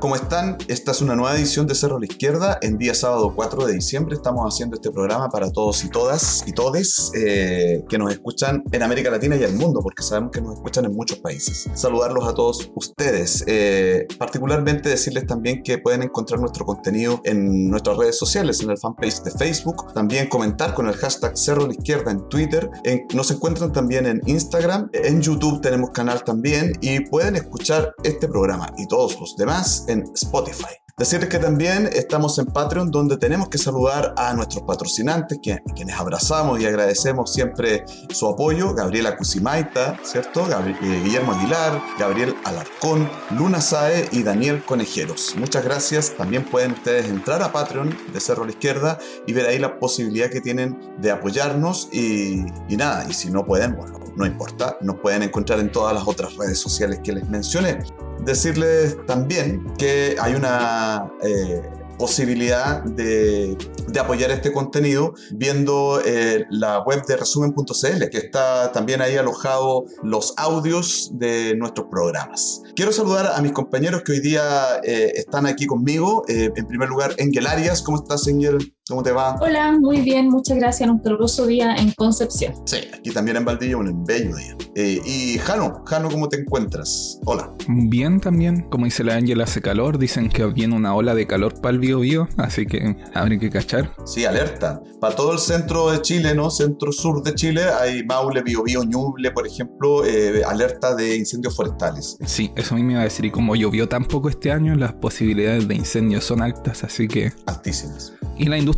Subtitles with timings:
[0.00, 0.58] ¿Cómo están?
[0.66, 2.58] Esta es una nueva edición de Cerro a la Izquierda.
[2.62, 6.52] En día sábado 4 de diciembre estamos haciendo este programa para todos y todas y
[6.52, 10.54] todes eh, que nos escuchan en América Latina y el mundo, porque sabemos que nos
[10.54, 11.68] escuchan en muchos países.
[11.74, 13.44] Saludarlos a todos ustedes.
[13.46, 18.78] Eh, particularmente decirles también que pueden encontrar nuestro contenido en nuestras redes sociales, en el
[18.78, 19.92] fanpage de Facebook.
[19.94, 22.68] También comentar con el hashtag Cerro a la Izquierda en Twitter.
[23.14, 24.90] nos encuentran también en Instagram.
[24.92, 29.84] En YouTube tenemos canal también y pueden escuchar este programa y todos los demás más
[29.88, 30.74] en Spotify.
[30.96, 35.94] Decirles que también estamos en Patreon donde tenemos que saludar a nuestros patrocinantes, que, quienes
[35.94, 40.44] abrazamos y agradecemos siempre su apoyo, Gabriela Cusimaita, ¿cierto?
[40.50, 45.36] Eh, Guillermo Aguilar, Gabriel Alarcón, Luna Sae y Daniel Conejeros.
[45.38, 46.16] Muchas gracias.
[46.16, 49.78] También pueden ustedes entrar a Patreon de Cerro a la Izquierda y ver ahí la
[49.78, 54.76] posibilidad que tienen de apoyarnos y, y nada, y si no pueden, bueno, no importa,
[54.80, 57.78] nos pueden encontrar en todas las otras redes sociales que les mencioné.
[58.24, 61.62] Decirles también que hay una eh,
[61.98, 63.56] posibilidad de,
[63.98, 70.34] apoyar este contenido viendo eh, la web de resumen.cl, que está también ahí alojado los
[70.36, 72.62] audios de nuestros programas.
[72.76, 76.22] Quiero saludar a mis compañeros que hoy día eh, están aquí conmigo.
[76.28, 77.82] en primer lugar, Engel Arias.
[77.82, 78.74] ¿Cómo estás, Engel?
[78.88, 79.36] ¿Cómo te va?
[79.42, 80.88] Hola, muy bien, muchas gracias.
[80.88, 82.54] Un caluroso día en Concepción.
[82.64, 84.56] Sí, aquí también en Valdivia, un bello día.
[84.74, 87.20] Eh, y Jano, Jano, ¿cómo te encuentras?
[87.26, 87.52] Hola.
[87.68, 89.98] Bien también, como dice la Ángel, hace calor.
[89.98, 93.50] Dicen que viene una ola de calor para el Bio, Bio así que habrá que
[93.50, 93.94] cachar.
[94.06, 94.80] Sí, alerta.
[95.02, 96.50] Para todo el centro de Chile, ¿no?
[96.50, 102.16] Centro-sur de Chile, hay Maule, Bio, Bio, Ñuble, por ejemplo, eh, alerta de incendios forestales.
[102.24, 103.26] Sí, eso a mí me iba a decir.
[103.26, 107.32] Y como llovió tan poco este año, las posibilidades de incendios son altas, así que.
[107.44, 108.14] Altísimas.
[108.38, 108.77] Y la industria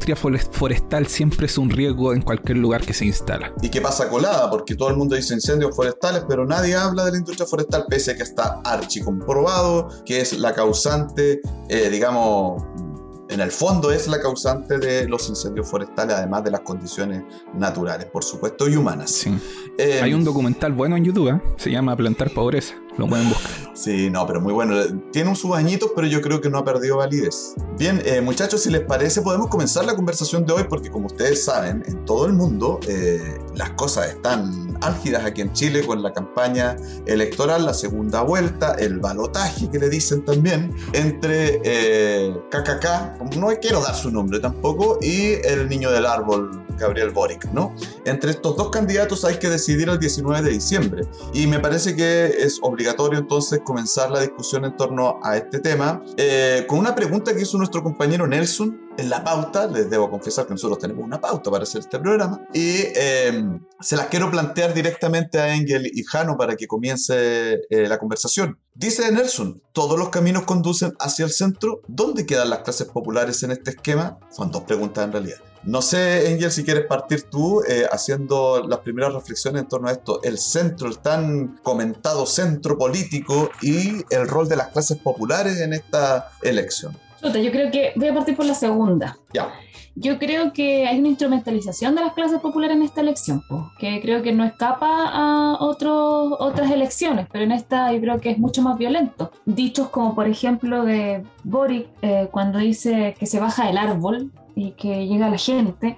[0.52, 3.52] forestal siempre es un riesgo en cualquier lugar que se instala.
[3.62, 4.50] ¿Y qué pasa colada?
[4.50, 8.12] Porque todo el mundo dice incendios forestales, pero nadie habla de la industria forestal, pese
[8.12, 12.62] a que está archi comprobado, que es la causante, eh, digamos,
[13.30, 17.22] en el fondo es la causante de los incendios forestales, además de las condiciones
[17.54, 19.12] naturales, por supuesto, y humanas.
[19.12, 19.32] Sí.
[19.78, 21.40] Eh, Hay un documental bueno en YouTube, ¿eh?
[21.56, 23.50] se llama Plantar Pobreza, lo pueden buscar.
[23.74, 24.76] Sí, no, pero muy bueno.
[25.10, 27.54] Tiene sus añitos, pero yo creo que no ha perdido validez.
[27.78, 31.44] Bien, eh, muchachos, si les parece, podemos comenzar la conversación de hoy, porque como ustedes
[31.44, 32.80] saben, en todo el mundo
[33.54, 38.98] las cosas están álgidas aquí en Chile con la campaña electoral, la segunda vuelta, el
[38.98, 45.34] balotaje que le dicen también, entre eh, KKK, no quiero dar su nombre tampoco, y
[45.44, 47.74] el niño del árbol, Gabriel Boric, ¿no?
[48.04, 52.26] Entre estos dos candidatos hay que decidir el 19 de diciembre y me parece que
[52.26, 57.34] es obligatorio entonces comenzar la discusión en torno a este tema eh, con una pregunta
[57.34, 61.20] que hizo nuestro compañero Nelson en la pauta, les debo confesar que nosotros tenemos una
[61.20, 66.04] pauta para hacer este programa, y em, se las quiero plantear directamente a Engel y
[66.04, 68.58] Jano para que comience eh, la conversación.
[68.74, 71.80] Dice Nelson, todos los caminos conducen hacia el centro.
[71.88, 74.18] ¿Dónde quedan las clases populares en este esquema?
[74.30, 75.38] Son dos preguntas en realidad.
[75.62, 79.92] No sé, Engel, si quieres partir tú eh, haciendo las primeras reflexiones en torno a
[79.92, 80.22] esto.
[80.22, 85.74] El centro, el tan comentado centro político y el rol de las clases populares en
[85.74, 86.96] esta elección.
[87.22, 89.18] Yo creo que voy a partir por la segunda.
[89.34, 89.52] Ya.
[89.96, 93.42] Yo creo que hay una instrumentalización de las clases populares en esta elección,
[93.78, 98.30] que creo que no escapa a otros, otras elecciones, pero en esta yo creo que
[98.30, 99.32] es mucho más violento.
[99.44, 104.72] Dichos como por ejemplo de Boric, eh, cuando dice que se baja del árbol y
[104.72, 105.96] que llega la gente,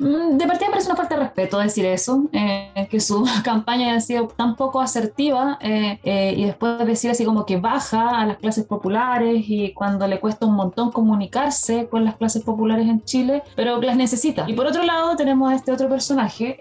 [0.00, 3.90] Mm, de partida me parece una falta de respeto decir eso, eh, que su campaña
[3.90, 8.26] haya sido tan poco asertiva eh, eh, y después decir así como que baja a
[8.26, 13.04] las clases populares y cuando le cuesta un montón comunicarse con las clases populares en
[13.04, 14.48] Chile, pero las necesita.
[14.48, 16.58] Y por otro lado tenemos a este otro personaje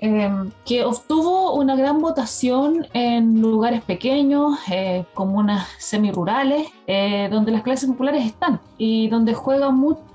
[0.66, 4.60] que obtuvo una gran votación en lugares pequeños,
[5.14, 6.68] comunas semirurales,
[7.32, 10.09] donde las clases populares están y donde juega mucho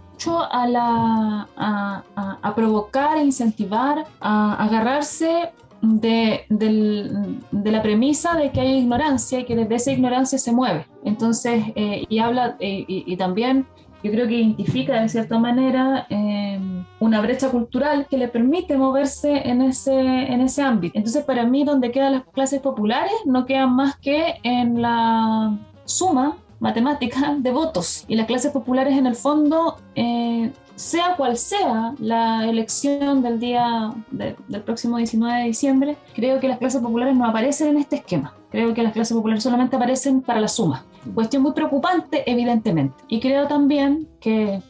[0.50, 5.52] a, la, a, provocar, a incentivar, a agarrarse
[5.82, 10.86] de, de, la premisa de que hay ignorancia y que desde esa ignorancia se mueve.
[11.04, 13.66] Entonces, eh, y habla, eh, y, también
[14.02, 16.58] yo creo que identifica de cierta manera eh,
[17.00, 20.98] una brecha cultural que le permite moverse en ese, en ese ámbito.
[20.98, 26.36] Entonces, para mí, donde quedan las clases populares, no quedan más que en la suma
[26.64, 28.04] matemática de votos.
[28.08, 33.92] Y las clases populares, en el fondo, eh, sea cual sea la elección del día
[34.10, 38.34] del próximo 19 de diciembre, creo que las clases populares no aparecen en este esquema.
[38.50, 40.86] Creo que las clases populares solamente aparecen para la suma.
[41.14, 42.96] Cuestión muy preocupante, evidentemente.
[43.08, 44.62] Y creo también que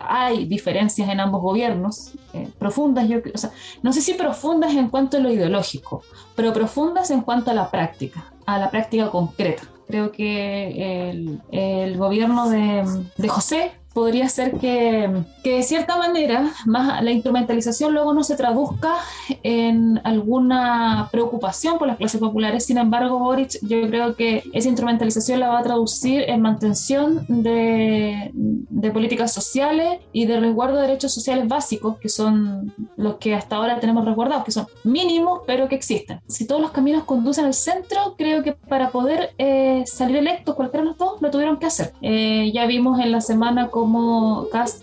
[0.00, 3.52] hay diferencias en ambos gobiernos, eh, profundas, yo, o sea,
[3.82, 6.02] no sé si profundas en cuanto a lo ideológico,
[6.34, 9.62] pero profundas en cuanto a la práctica, a la práctica concreta.
[9.90, 12.84] Creo que el, el gobierno de,
[13.16, 18.36] de José podría ser que, que, de cierta manera más la instrumentalización luego no se
[18.36, 18.94] traduzca
[19.42, 22.66] en alguna preocupación por las clases populares.
[22.66, 28.30] Sin embargo, Boric yo creo que esa instrumentalización la va a traducir en mantención de,
[28.32, 33.56] de políticas sociales y de resguardo de derechos sociales básicos, que son los que hasta
[33.56, 36.20] ahora tenemos resguardados, que son mínimos, pero que existen.
[36.26, 40.84] Si todos los caminos conducen al centro, creo que para poder eh, salir electos, cualquiera
[40.84, 41.92] de los dos, lo tuvieron que hacer.
[42.02, 44.82] Eh, ya vimos en la semana cómo Cast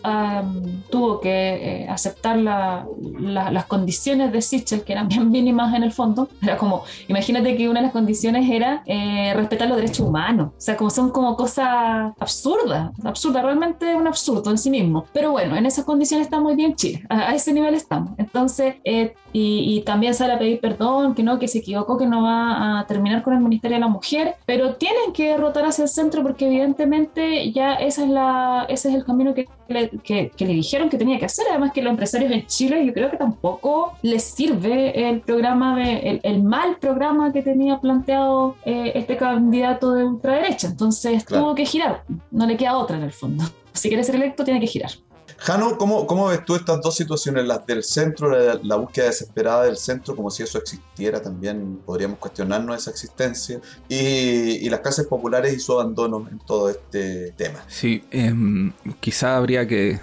[0.89, 6.27] tuvo que eh, aceptar las condiciones de Sichel, que eran bien mínimas en el fondo.
[6.41, 10.47] Era como, imagínate que una de las condiciones era eh, respetar los derechos humanos.
[10.47, 15.05] O sea, como son como cosas absurdas, absurdas, realmente un absurdo en sí mismo.
[15.13, 18.13] Pero bueno, en esas condiciones está muy bien Chile, a, ese nivel estamos.
[18.17, 22.23] Entonces, eh, y, también sale a pedir perdón, que no, que se equivocó, que no
[22.23, 25.89] va a terminar con el Ministerio de la Mujer, pero tienen que derrotar hacia el
[25.89, 30.53] centro porque evidentemente ya esa es la, ese es el camino que le, que, le
[30.53, 31.45] dijeron que tenía que hacer.
[31.49, 36.19] Además que los empresarios en Chile yo creo que tampoco les sirve el programa, de,
[36.23, 40.67] el, mal programa que tenía planteado eh, este candidato de ultraderecha.
[40.67, 43.43] Entonces tuvo que girar, no le queda otra en el fondo.
[43.73, 44.91] Si quiere ser electo tiene que girar.
[45.37, 49.77] Jano, ¿cómo, ¿cómo, ves tú estas dos situaciones, las del centro, la, búsqueda desesperada del
[49.77, 55.59] centro, como si eso existiera también, podríamos cuestionarnos esa existencia, y, las clases populares y
[55.59, 57.63] su abandono en todo este tema?
[57.67, 59.99] Sí, em, quizá habría que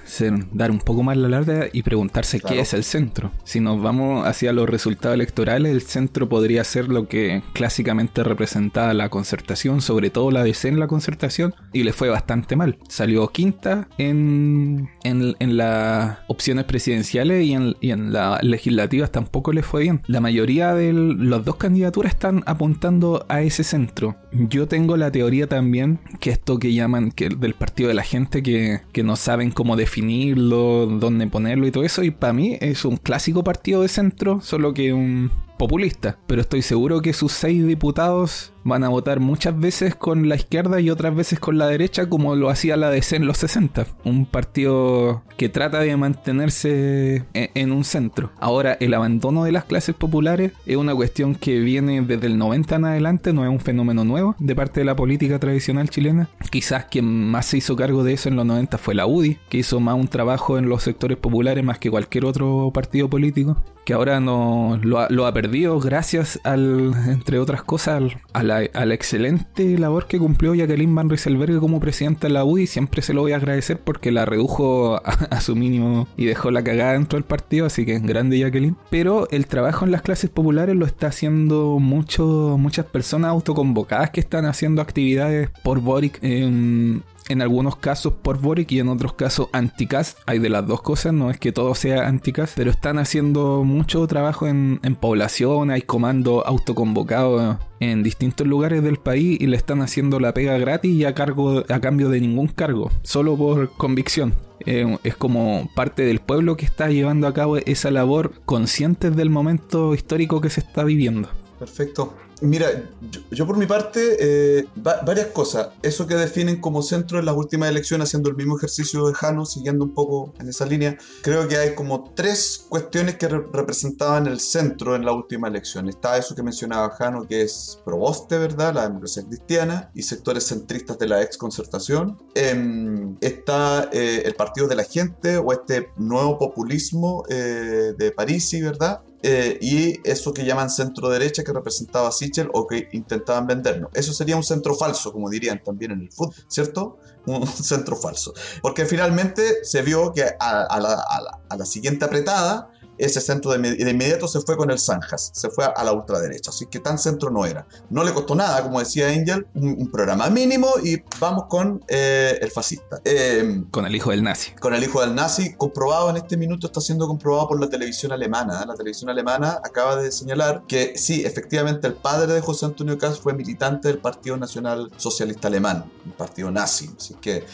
[0.52, 3.32] dar un poco más la larga y preguntarse qué es el centro.
[3.44, 8.94] Si nos vamos hacia los resultados electorales, el centro podría ser lo que clásicamente representaba
[8.94, 12.78] la concertación, sobre todo la DC en la concertación, y le fue bastante mal.
[12.88, 19.53] Salió quinta en, en en, las opciones presidenciales y en, y en las legislativas tampoco
[19.53, 20.03] le fue bien.
[20.06, 24.17] La mayoría de las dos candidaturas están apuntando a ese centro.
[24.32, 28.43] Yo tengo la teoría también que esto que llaman que del partido de la gente
[28.43, 32.03] que, que no saben cómo definirlo, dónde ponerlo y todo eso.
[32.03, 36.18] Y para mí es un clásico partido de centro, solo que un populista.
[36.26, 40.80] Pero estoy seguro que sus seis diputados van a votar muchas veces con la izquierda
[40.80, 43.86] y otras veces con la derecha, como lo hacía la DC en los 60.
[44.04, 48.32] Un partido que trata de mantenerse e-, en un centro.
[48.40, 52.76] Ahora, el abandono de las clases populares es una cuestión que viene desde el 90
[52.76, 56.28] en adelante, no es un fenómeno nuevo de parte de la política tradicional chilena.
[56.50, 59.58] Quizás quien más se hizo cargo de eso en los 90 fue la UDI, que
[59.58, 63.92] hizo más un trabajo en los sectores populares más que cualquier otro partido político, que
[63.92, 68.02] ahora no lo ha, lo ha perdido gracias al, entre otras cosas,
[68.32, 72.44] a la a la excelente labor que cumplió Jacqueline Van Rieselberg como presidenta de la
[72.44, 72.66] UDI.
[72.66, 76.64] Siempre se lo voy a agradecer porque la redujo a, su mínimo y dejó la
[76.64, 78.76] cagada dentro del partido, así que grande Jacqueline.
[78.90, 84.20] Pero el trabajo en las clases populares lo está haciendo mucho, muchas personas autoconvocadas que
[84.20, 86.18] están haciendo actividades por Boric.
[86.23, 90.19] en en algunos casos por Boric y en otros casos anticast.
[90.26, 94.07] Hay de las dos cosas, no es que todo sea anticast, pero están haciendo mucho
[94.07, 100.21] trabajo en, población, hay comandos autoconvocados en distintos lugares del país y le están haciendo
[100.21, 104.35] la pega gratis y a, cargo, a cambio de ningún cargo, solo por convicción.
[104.66, 109.31] Eh, es como parte del pueblo que está llevando a cabo esa labor consciente del
[109.31, 111.28] momento histórico que se está viviendo.
[111.59, 112.14] Perfecto.
[112.44, 112.90] Mira,
[113.30, 115.68] yo, por mi parte, eh, varias cosas.
[115.82, 119.46] Eso que definen como centro en las últimas elecciones, haciendo el mismo ejercicio de Jano,
[119.46, 124.40] siguiendo un poco en esa línea, creo que hay como tres cuestiones que representaban el
[124.40, 125.88] centro en la última elección.
[125.88, 128.74] Está eso que mencionaba Jano, que es Proboste, ¿verdad?
[128.74, 132.18] La democracia cristiana y sectores centristas de la ex concertación.
[132.34, 138.60] Em, está eh, el Partido de la Gente o este nuevo populismo eh, de Parisi,
[138.60, 139.00] ¿verdad?
[139.26, 143.90] Eh, y eso que llaman centro derecha que representaba a Sichel o que intentaban vendernos.
[143.95, 146.99] Eso sería un centro falso, como dirían también en el fútbol, ¿cierto?
[147.26, 148.35] Un centro falso.
[148.61, 154.40] Porque finalmente se vio que a, la, siguiente apretada ese centro de, de, inmediato se
[154.40, 157.66] fue con el Zanjas, se fue a, la ultraderecha, así que tan centro no era.
[157.90, 162.50] No le costó nada, como decía Angel, un, programa mínimo y vamos con eh, el
[162.50, 163.00] fascista.
[163.04, 164.52] Em, con el hijo del nazi.
[164.52, 168.12] Con el hijo del nazi, comprobado en este minuto, está siendo comprobado por la televisión
[168.12, 168.62] alemana.
[168.62, 168.66] ¿eh?
[168.66, 173.20] La televisión alemana acaba de señalar que sí, efectivamente el padre de José Antonio Kass
[173.20, 177.44] fue militante del Partido Nacional Socialista Alemán, un partido nazi, así que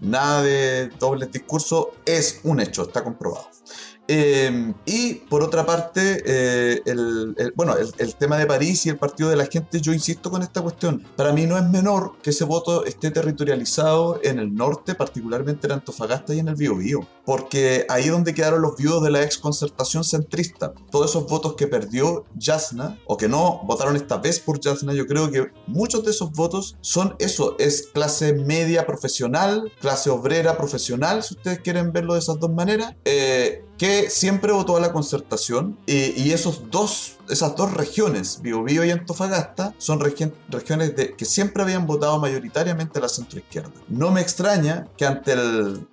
[0.00, 3.55] nada de doble discurso, es un hecho, está comprobado.
[4.08, 9.30] Em, y por otra parte, eh, el, bueno, el, tema de París y el partido
[9.30, 11.02] de la gente, yo insisto con esta cuestión.
[11.16, 15.72] Para mí no es menor que ese voto esté territorializado en el norte, particularmente en
[15.74, 19.38] Antofagasta y en el Biobío, porque ahí es donde quedaron los viudos de la ex
[19.38, 20.72] concertación centrista.
[20.90, 25.06] Todos esos votos que perdió Jasna, o que no votaron esta vez por Jasna, yo
[25.06, 31.22] creo que muchos de esos votos son eso, es clase media profesional, clase obrera profesional,
[31.22, 32.94] si ustedes quieren verlo de esas dos maneras.
[33.04, 38.90] Eh, que siempre votó a la concertación y, esos dos, esas dos regiones, Biobío y
[38.90, 43.70] Antofagasta, son regiones de, que siempre habían votado mayoritariamente a la centroizquierda.
[43.88, 45.86] No me extraña que ante el,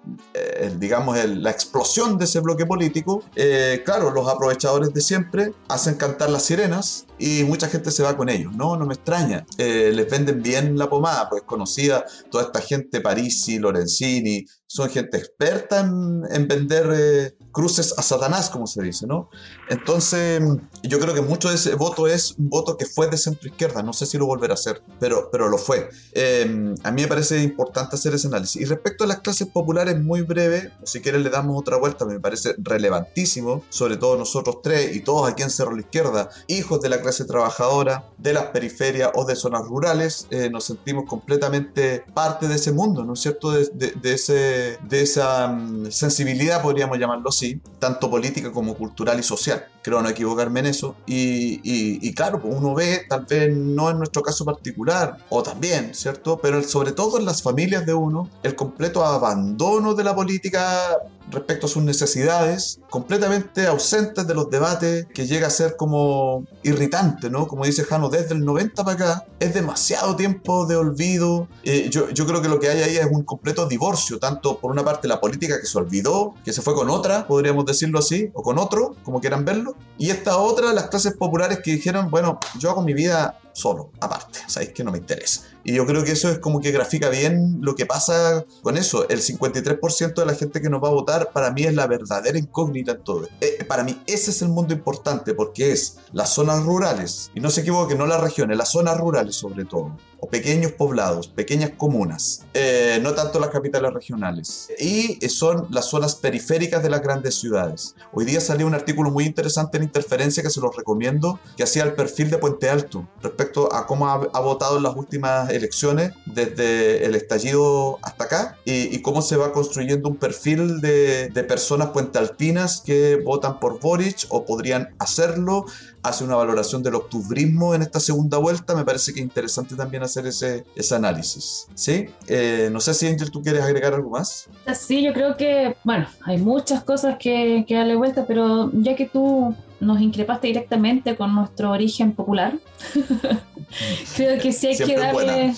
[0.80, 6.30] digamos, la explosión de ese bloque político, eh, claro, los aprovechadores de siempre hacen cantar
[6.30, 8.54] las sirenas y mucha gente se va con ellos.
[8.56, 9.46] No, no me extraña.
[9.58, 15.18] Eh, les venden bien la pomada, pues conocida toda esta gente, Parisi, Lorenzini, son gente
[15.18, 19.30] experta en, vender eh, cruces a Satanás, como se dice, ¿no?
[19.70, 20.42] Entonces,
[20.82, 23.82] yo creo que mucho de ese voto es un voto que fue de centro izquierda,
[23.84, 25.90] no sé si lo volverá a hacer, pero, pero lo fue.
[26.12, 28.62] Em, a mí me parece importante hacer ese análisis.
[28.62, 32.20] Y respecto a las clases populares, muy breve, si quieres le damos otra vuelta, me
[32.20, 36.90] parece relevantísimo, sobre todo nosotros tres y todos aquí en Cerro la Izquierda, hijos de
[36.90, 42.48] la clase trabajadora, de las periferias o de zonas rurales, eh, nos sentimos completamente parte
[42.48, 43.52] de ese mundo, ¿no es cierto?
[43.52, 47.43] De, de, ese, de esa mm, sensibilidad, podríamos llamarlo así,
[47.80, 49.66] tanto política como cultural y social.
[49.82, 50.96] Creo no equivocarme en eso.
[51.06, 55.94] Y, y, claro, pues uno ve, tal vez no en nuestro caso particular, o también,
[55.94, 56.40] ¿cierto?
[56.42, 60.98] Pero sobre todo en las familias de uno, el completo abandono de la política
[61.32, 67.30] respecto a sus necesidades, completamente ausentes de los debates, que llega a ser como irritante,
[67.30, 67.48] ¿no?
[67.48, 71.48] Como dice Jano, desde el 90 para acá, es demasiado tiempo de olvido.
[71.64, 74.72] Eh, yo, yo creo que lo que hay ahí es un completo divorcio, tanto por
[74.72, 78.30] una parte la política que se olvidó, que se fue con otra, podríamos decirlo así,
[78.34, 82.40] o con otro, como quieran verlo, y esta otra, las clases populares que dijeron, bueno,
[82.60, 85.42] yo hago mi vida solo, aparte, sabéis que no me interesa.
[85.64, 89.08] Y yo creo que eso es como que grafica bien lo que pasa con eso.
[89.08, 92.38] El 53% de la gente que nos va a votar para mí es la verdadera
[92.38, 93.28] incógnita en todo.
[93.40, 97.50] Eh, para mí ese es el mundo importante porque es las zonas rurales, y no
[97.50, 99.96] se equivoque, no las regiones, las zonas rurales sobre todo,
[100.28, 104.70] pequeños poblados, pequeñas comunas, eh, no tanto las capitales regionales.
[104.80, 107.96] Y son las zonas periféricas de las grandes ciudades.
[108.12, 111.84] Hoy día salió un artículo muy interesante en Interferencia que se los recomiendo, que hacía
[111.84, 116.12] el perfil de Puente Alto respecto a cómo ha, ha votado en las últimas elecciones
[116.26, 121.90] desde el estallido hasta acá y, cómo se va construyendo un perfil de, de personas
[121.90, 125.66] puentealtinas que votan por Boric o podrían hacerlo
[126.04, 130.04] hace una valoración del octubrismo en esta segunda vuelta, me parece que es interesante también
[130.04, 131.68] hacer ese, ese análisis.
[131.74, 132.08] ¿Sí?
[132.28, 134.50] Eh, no sé si Angel, tú quieres agregar algo más.
[134.76, 139.06] Sí, yo creo que, bueno, hay muchas cosas que, que darle vuelta, pero ya que
[139.06, 142.54] tú nos increpaste directamente con nuestro origen popular.
[144.16, 145.54] Creo que sí hay que darle,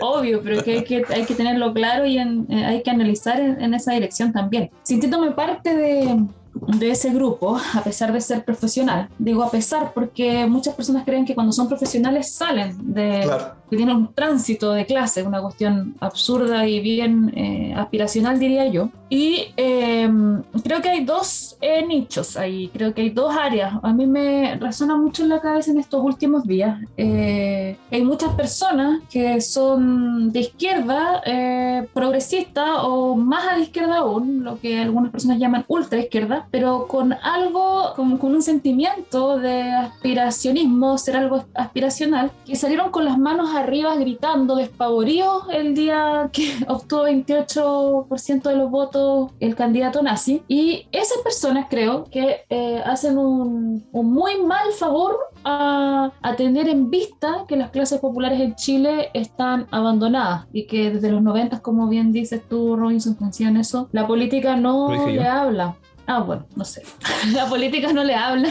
[0.00, 3.60] obvio, pero que hay que, hay que tenerlo claro y eh, hay que analizar en,
[3.60, 4.70] en, esa dirección también.
[4.82, 9.08] Sintiéndome parte de, de ese grupo, a pesar de ser profesional.
[9.18, 13.30] Digo a pesar porque muchas personas creen que cuando son profesionales salen de,
[13.68, 18.90] que tienen un tránsito de clase, una cuestión absurda y bien eh, aspiracional, diría yo.
[19.10, 23.74] Y em, creo que hay dos eh, nichos ahí, creo que hay dos áreas.
[23.82, 26.78] A mí me resuena mucho en la cabeza en estos últimos días.
[26.96, 31.22] Eh, hay muchas personas que son de izquierda,
[31.92, 36.86] progresista o más a la izquierda aún, lo que algunas personas llaman ultra izquierda, pero
[36.86, 43.18] con algo, con, con un sentimiento de aspiracionismo, ser algo aspiracional, que salieron con las
[43.18, 50.42] manos arriba gritando despavoridos el día que obtuvo 28% de los votos el candidato nazi.
[50.48, 56.68] Y esas personas creo que eh, hacen un, un, muy mal favor a, a, tener
[56.68, 61.60] en vista que las clases populares en Chile están abandonadas y que desde los 90,
[61.60, 65.76] como bien dices tú, Robinson, en eso, la política no le habla.
[66.10, 66.82] Ah, bueno, no sé.
[67.32, 68.50] La política no le habla.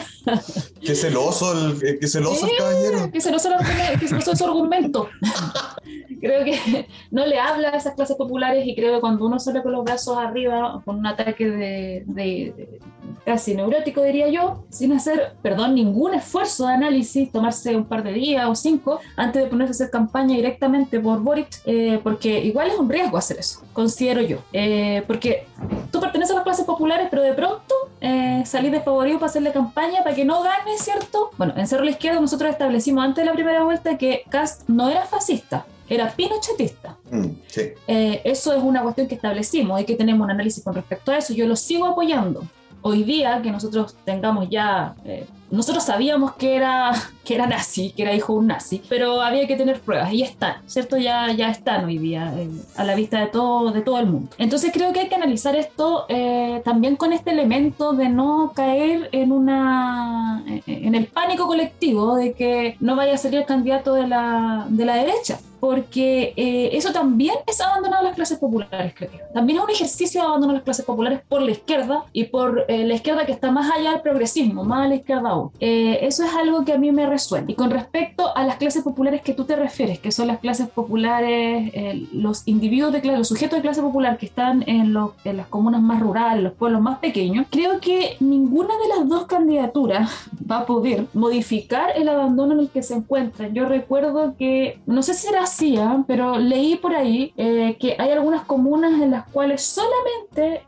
[0.80, 3.12] Qué celoso el, qué celoso el caballero.
[3.12, 5.10] Qué celoso, el, qué celoso su argumento.
[6.20, 9.62] creo que no le habla a esas clases populares y creo que cuando uno sale
[9.62, 12.80] con los brazos arriba, con un ataque de,
[13.26, 18.14] casi neurótico, diría yo, sin hacer, perdón, ningún esfuerzo de análisis, tomarse un par de
[18.14, 22.70] días o cinco antes de ponerse a hacer campaña directamente por Boric, eh, porque igual
[22.70, 24.38] es un riesgo hacer eso, considero yo.
[24.54, 25.46] Eh, porque
[25.92, 30.04] tú perteneces a las clases populares, pero de pronto eh, salís desfavorido para hacerle campaña
[30.04, 31.32] para que no gane, ¿cierto?
[31.38, 34.90] Bueno, en Cerro la Izquierda nosotros establecimos antes de la primera vuelta que Cast no
[34.90, 36.98] era fascista, era pinochetista.
[37.12, 37.62] Mm, sí.
[37.88, 41.17] Eh, eso es una cuestión que establecimos y que tenemos un análisis con respecto a
[41.17, 41.34] eso.
[41.34, 42.44] Yo lo sigo apoyando.
[42.82, 46.92] Hoy día que nosotros tengamos ya eh, nosotros sabíamos que era,
[47.25, 50.22] que era nazi, que era hijo de un nazi, pero había que tener pruebas y
[50.22, 50.98] están, ¿cierto?
[50.98, 54.30] Ya, ya están hoy día eh, a la vista de todo, de todo el mundo.
[54.38, 59.10] Entonces creo que hay que analizar esto eh, también con este elemento de no caer
[59.12, 64.08] en, una, en el pánico colectivo de que no vaya a salir el candidato de
[64.08, 69.58] la, de la derecha porque eh, eso también es abandonar las clases populares, creo También
[69.58, 73.25] es un ejercicio de abandonar las clases populares por la izquierda y por la izquierda
[73.25, 76.74] que está más allá del progresismo, más a la izquierda eh, eso es algo que
[76.74, 77.50] a mí me resuena.
[77.50, 80.67] Y con respecto a las clases populares que tú te refieres, que son las clases
[80.70, 85.38] populares, eh, los individuos de clase, los sujetos de clase popular que están en, en
[85.38, 90.10] las comunas más rurales, los pueblos más pequeños, creo que ninguna de las dos candidaturas
[90.50, 93.53] va a poder modificar el abandono en el que se encuentran.
[93.53, 96.03] Yo recuerdo que, no sé si era así, ¿ah?
[96.08, 100.63] pero leí por ahí eh, que hay algunas comunas en las cuales solamente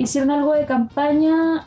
[0.00, 1.66] hicieron algo de campaña,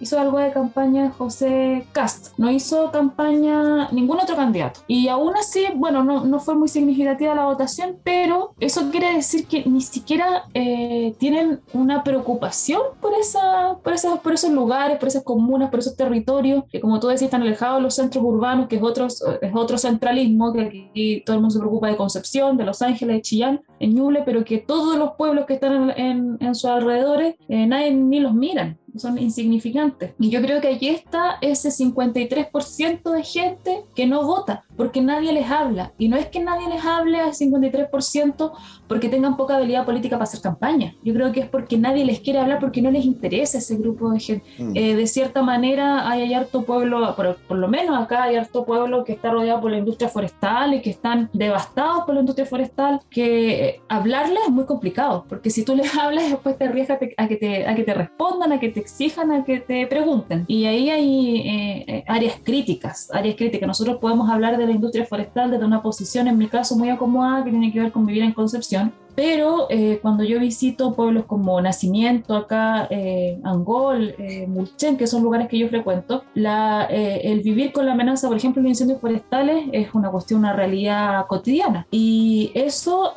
[0.00, 2.38] hizo algo de campaña José Cast.
[2.38, 4.80] No hizo campaña ningún otro candidato.
[4.86, 9.46] Y aún así, bueno, no, no fue muy significativa la votación, pero eso quiere decir
[9.46, 15.08] que ni siquiera eh, tienen una preocupación por, esa, por, esas, por esos lugares, por
[15.08, 18.68] esas comunas, por esos territorios, que como tú decías, están alejados de los centros urbanos,
[18.68, 22.56] que es otro, es otro centralismo, que aquí todo el mundo se preocupa de Concepción,
[22.56, 26.36] de Los Ángeles, de Chillán, en Ñuble, pero que todos los pueblos que están en,
[26.40, 30.12] en, sus alrededores, eh, nadie ni los miran son insignificantes.
[30.18, 35.32] Y yo creo que aquí está ese 53% de gente que no vota porque nadie
[35.32, 35.92] les habla.
[35.98, 38.52] Y no es que nadie les hable al 53%
[38.88, 40.94] porque tengan poca habilidad política para hacer campaña.
[41.02, 44.10] Yo creo que es porque nadie les quiere hablar porque no les interesa ese grupo
[44.10, 44.44] de gente.
[44.58, 44.76] Mm.
[44.76, 49.04] Eh, de cierta manera hay, harto pueblo, por, por, lo menos acá hay harto pueblo
[49.04, 53.00] que está rodeado por la industria forestal y que están devastados por la industria forestal,
[53.10, 57.28] que eh, hablarles es muy complicado, porque si tú les hablas después te arriesgas a
[57.28, 60.44] que te, a que te respondan, a que te exijan, a que te pregunten.
[60.46, 63.66] Y ahí hay eh, áreas críticas, áreas críticas.
[63.66, 67.44] Nosotros podemos hablar de la industria forestal desde una posición, en mi caso, muy acomodada,
[67.44, 68.92] que tiene que ver con vivir en Concepción.
[69.14, 75.22] Pero eh, cuando yo visito pueblos como Nacimiento, acá, eh, Angol, eh, Mulchen, que son
[75.22, 79.66] lugares que yo frecuento, la, el vivir con la amenaza, por ejemplo, de incendios forestales
[79.72, 81.86] es una cuestión, una realidad cotidiana.
[81.90, 83.12] Y eso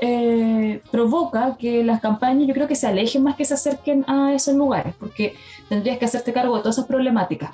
[0.92, 4.56] provoca que las campañas, yo creo que se alejen más que se acerquen a esos
[4.56, 5.36] lugares, porque
[5.70, 7.52] tendrías que hacerte cargo de todas esas problemáticas.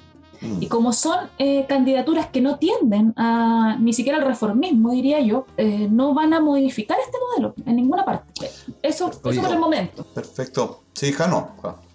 [0.59, 5.45] Y como son eh, candidaturas que no tienden a ni siquiera al reformismo, diría yo,
[5.57, 8.49] eh, no van a modificar este modelo en ninguna parte.
[8.81, 10.03] Eso, eso por el momento.
[10.15, 10.83] Perfecto.
[10.93, 11.51] Sí, Jano,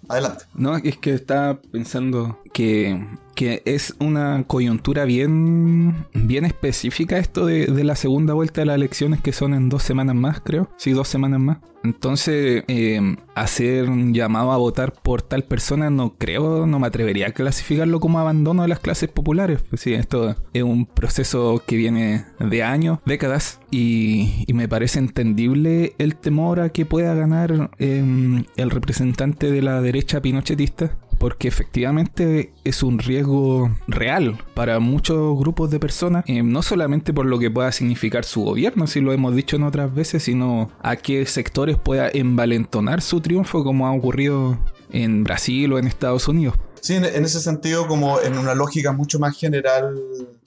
[0.07, 0.45] adelante.
[0.53, 3.05] No, es que estaba pensando que
[3.37, 9.21] que es una coyuntura bien, bien específica esto de, la segunda vuelta de las elecciones
[9.21, 10.71] que son en dos semanas más, creo.
[10.77, 11.57] Sí, dos semanas más.
[11.83, 17.27] Entonces, eh, hacer un llamado a votar por tal persona no creo, no me atrevería
[17.27, 19.61] a clasificarlo como abandono de las clases populares.
[19.69, 25.93] Pues sí, esto es un proceso que viene de años, décadas, y, me parece entendible
[25.99, 32.53] el temor a que pueda ganar eh, el representante de la derecha pinochetista porque efectivamente
[32.63, 37.51] es un riesgo real para muchos grupos de personas, eh, no solamente por lo que
[37.51, 41.77] pueda significar su gobierno, si lo hemos dicho en otras veces, sino a qué sectores
[41.77, 44.57] pueda envalentonar su triunfo como ha ocurrido
[44.91, 46.55] en Brasil o en Estados Unidos.
[46.81, 49.95] Sí, en ese sentido, como en una lógica mucho más general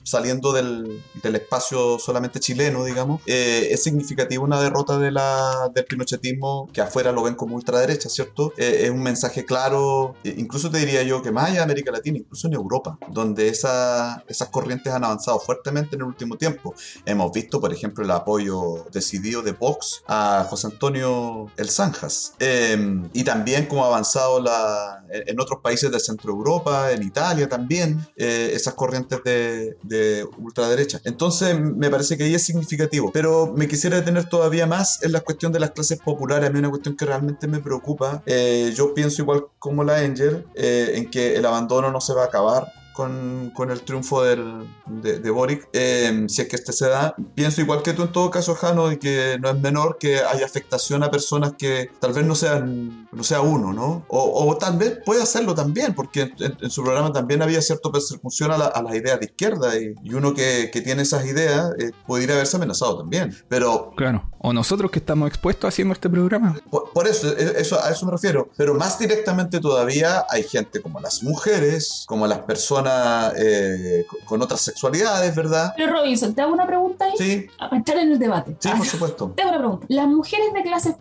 [0.03, 5.85] saliendo del, del, espacio solamente chileno, digamos, eh, es significativa una derrota de la, del
[5.85, 8.53] pinochetismo que afuera lo ven como ultraderecha, ¿cierto?
[8.57, 11.93] Eh, es un mensaje claro, eh, incluso te diría yo que más allá de América
[11.93, 16.75] Latina, incluso en Europa, donde esa, esas corrientes han avanzado fuertemente en el último tiempo.
[17.05, 23.09] Hemos visto, por ejemplo, el apoyo decidido de Vox a José Antonio El Zanjas, em,
[23.13, 27.49] y también cómo ha avanzado la, en otros países del centro de Europa, en Italia
[27.49, 31.01] también, esas corrientes de de ultraderecha.
[31.05, 33.11] Entonces me parece que ahí es significativo.
[33.13, 36.49] Pero me quisiera detener todavía más en la cuestión de las clases populares.
[36.49, 38.23] A mí una cuestión que realmente me preocupa.
[38.25, 42.23] Eh, yo pienso igual como la Angel, eh, en que el abandono no se va
[42.23, 46.73] a acabar con, con el triunfo del, de, de Boric, eh, si es que este
[46.73, 47.15] se da.
[47.35, 50.45] Pienso igual que tú en todo caso, Jano, y que no es menor que haya
[50.45, 54.05] afectación a personas que tal vez no sean, no sea uno, ¿no?
[54.09, 57.91] O, o tal vez puede hacerlo también, porque en, en su programa también había cierta
[57.91, 61.27] persecución a, la, a las ideas de izquierda y, y uno que, que, tiene esas
[61.27, 63.37] ideas eh, podría haberse amenazado también.
[63.49, 63.93] Pero...
[63.97, 66.57] Claro, o nosotros que estamos expuestos haciendo este programa.
[66.71, 68.49] Por, por eso, e, eso, a eso me refiero.
[68.57, 74.61] Pero más directamente todavía hay gente como las mujeres, como las personas eh, con otras
[74.61, 75.73] sexualidades, ¿verdad?
[75.77, 77.13] Pero Robinson, ¿te hago una pregunta ahí?
[77.19, 77.47] Sí.
[77.59, 78.57] Para entrar en el debate.
[78.61, 79.33] Sí, por supuesto.
[79.37, 79.87] Te hago una pregunta.
[79.89, 80.95] Las mujeres de clases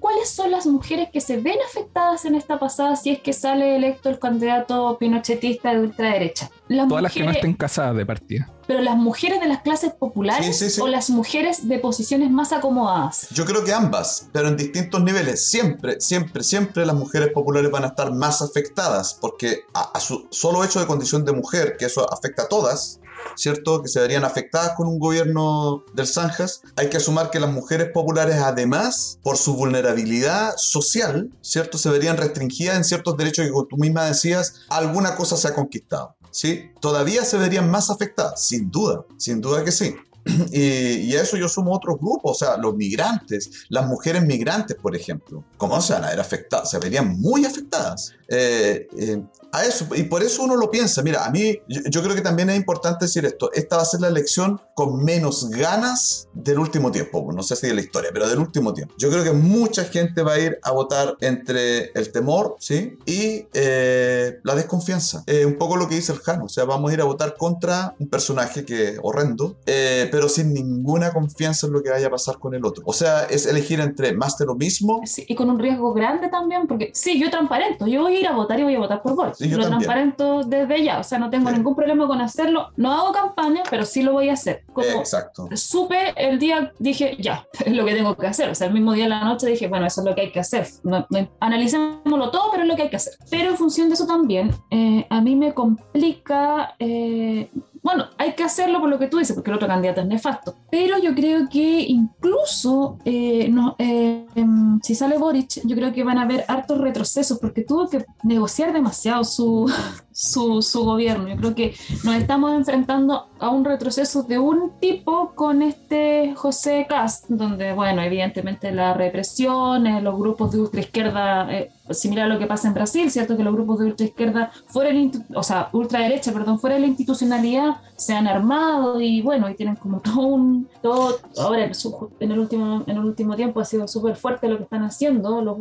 [0.00, 3.76] ¿cuáles son las mujeres que se ven afectadas en esta pasada si es que sale
[3.76, 6.50] electo el candidato pinochetista de ultraderecha?
[6.68, 7.02] Las Todas mujeres...
[7.02, 10.64] las que no estén casadas de partida pero las mujeres de las clases populares sí,
[10.64, 10.80] sí, sí.
[10.80, 13.28] o las mujeres de posiciones más acomodadas.
[13.30, 15.46] Yo creo que ambas, pero en distintos niveles.
[15.46, 20.26] Siempre, siempre, siempre las mujeres populares van a estar más afectadas, porque a, a su
[20.30, 23.00] solo hecho de condición de mujer, que eso afecta a todas,
[23.36, 23.82] ¿cierto?
[23.82, 26.62] Que se verían afectadas con un gobierno del Zanjas.
[26.76, 31.78] Hay que sumar que las mujeres populares, además, por su vulnerabilidad social, ¿cierto?
[31.78, 35.54] Se verían restringidas en ciertos derechos que, como tú misma decías, alguna cosa se ha
[35.54, 36.16] conquistado.
[36.30, 36.70] ¿Sí?
[36.80, 39.94] Todavía se verían más afectadas, sin duda, sin duda que sí.
[40.52, 44.76] Y, y, a eso yo sumo otros grupos, o sea, los migrantes, las mujeres migrantes,
[44.76, 45.44] por ejemplo.
[45.56, 46.70] ¿Cómo se van a ver afectadas?
[46.70, 48.12] Se verían muy afectadas.
[48.28, 51.02] Eh, eh, a eso, y por eso uno lo piensa.
[51.02, 53.52] Mira, a mí, yo, creo que también es importante decir esto.
[53.52, 57.30] Esta va a ser la elección con menos ganas del último tiempo.
[57.34, 58.94] No sé si de la historia, pero del último tiempo.
[58.98, 62.96] Yo creo que mucha gente va a ir a votar entre el temor, ¿sí?
[63.06, 65.24] Y eh, la desconfianza.
[65.46, 66.44] un poco lo que dice el Jano.
[66.44, 70.52] O sea, vamos a ir a votar contra un personaje que es horrendo, pero sin
[70.52, 72.82] ninguna confianza en lo que vaya a pasar con el otro.
[72.86, 75.00] O sea, es elegir entre más de lo mismo.
[75.04, 77.86] Sí, y con un riesgo grande también, porque sí, yo transparento.
[77.86, 79.36] Yo voy a ir a votar y voy a votar por Boris.
[79.38, 79.80] Sí, yo lo también.
[79.82, 81.56] transparento desde ya, o sea, no tengo Sí.
[81.56, 82.68] ningún problema con hacerlo.
[82.76, 84.64] No hago campaña, pero sí lo voy a hacer.
[84.72, 85.48] Como Exacto.
[85.54, 88.48] supe el día, dije, ya, es lo que tengo que hacer.
[88.50, 90.32] O sea, el mismo día en la noche dije, bueno, eso es lo que hay
[90.32, 90.66] que hacer.
[90.82, 93.14] No, no- analicémoslo todo, pero es lo que hay que hacer.
[93.30, 96.74] Pero en función de eso también, eh, a mí me complica.
[96.78, 97.50] eh,
[97.84, 100.54] bueno, hay que hacerlo por lo que tú dices, porque el otro candidato es nefasto.
[100.70, 106.04] Pero yo creo que incluso eh, no, eh, em, si sale Boric, yo creo que
[106.04, 109.68] van a haber hartos retrocesos, porque tuvo que negociar demasiado su,
[110.12, 111.28] su, su gobierno.
[111.28, 116.86] Yo creo que nos estamos enfrentando a un retroceso de un tipo con este José
[116.88, 122.38] Cast, donde, bueno, evidentemente la represión, eh, los grupos de ultraizquierda, eh, similar a lo
[122.38, 123.36] que pasa en Brasil, ¿cierto?
[123.36, 127.76] Que los grupos de ultraizquierda, fuera institu- o sea, ultraderecha, perdón, fuera de la institucionalidad,
[127.96, 132.82] se han armado y, bueno, y tienen como todo un, todo, ahora en, el último,
[132.86, 135.56] en el último tiempo ha sido súper fuerte lo que están haciendo, los,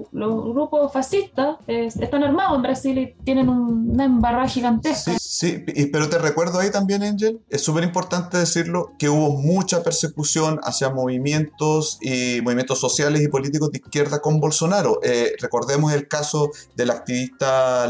[0.54, 4.06] grupos fascistas eh, están armados en Brasil y tienen un- una
[4.48, 5.18] gigantesca.
[5.20, 10.60] Sí, pero te recuerdo ahí también, Angel, es súper importante decirlo, que hubo mucha persecución
[10.64, 15.00] hacia movimientos y movimientos sociales y políticos de izquierda con Bolsonaro.
[15.04, 17.88] Eh, recordemos el caso de la activista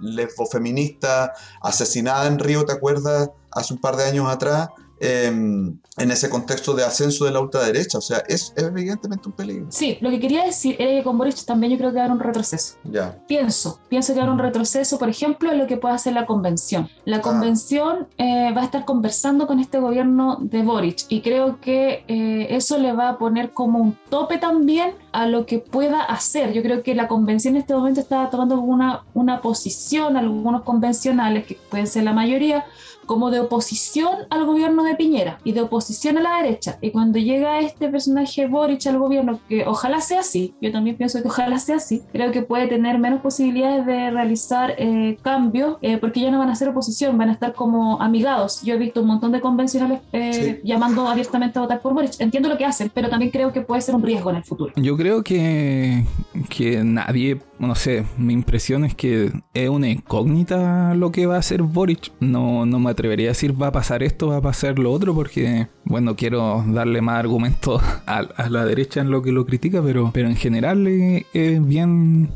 [0.00, 3.30] lesbofeminista asesinada en Río, ¿te acuerdas?
[3.50, 4.68] Hace un par de años atrás,
[5.02, 7.98] em, en ese contexto de ascenso de la ultraderecha.
[7.98, 9.66] O sea, es, es evidentemente un peligro.
[9.68, 12.04] Sí, lo que quería decir era que con Boric también yo creo que va a
[12.06, 12.76] haber un retroceso.
[12.84, 13.18] Ya.
[13.26, 16.14] Pienso, pienso que va a haber un retroceso, por ejemplo, en lo que puede hacer
[16.14, 16.88] la convención.
[17.04, 22.04] La convención eh, va a estar conversando con este gobierno de Boric y creo que
[22.06, 26.52] eh, eso le va a poner como un tope también a lo que pueda hacer.
[26.52, 31.46] Yo creo que la convención en este momento está tomando una, una posición, algunos convencionales,
[31.46, 32.64] que pueden ser la mayoría,
[33.06, 36.78] como de oposición al gobierno de Piñera y de oposición a la derecha.
[36.80, 41.20] Y cuando llega este personaje Boric al gobierno, que ojalá sea así, yo también pienso
[41.22, 45.98] que ojalá sea así, creo que puede tener menos posibilidades de realizar eh, cambios eh,
[45.98, 48.62] porque ya no van a ser oposición, van a estar como amigados.
[48.62, 52.20] Yo he visto un montón de convencionales eh, llamando abiertamente a votar por Boric.
[52.20, 54.72] Entiendo lo que hacen, pero también creo que puede ser un riesgo en el futuro.
[54.76, 56.04] Yo creo que,
[56.48, 61.38] que nadie, no sé, mi impresión es que es una incógnita lo que va a
[61.38, 62.12] hacer Boric.
[62.20, 65.14] No, no me atrevería a decir va a pasar esto, va a pasar lo otro,
[65.14, 69.82] porque, bueno, quiero darle más argumentos a, a la derecha en lo que lo critica,
[69.82, 72.30] pero, pero en general es, es bien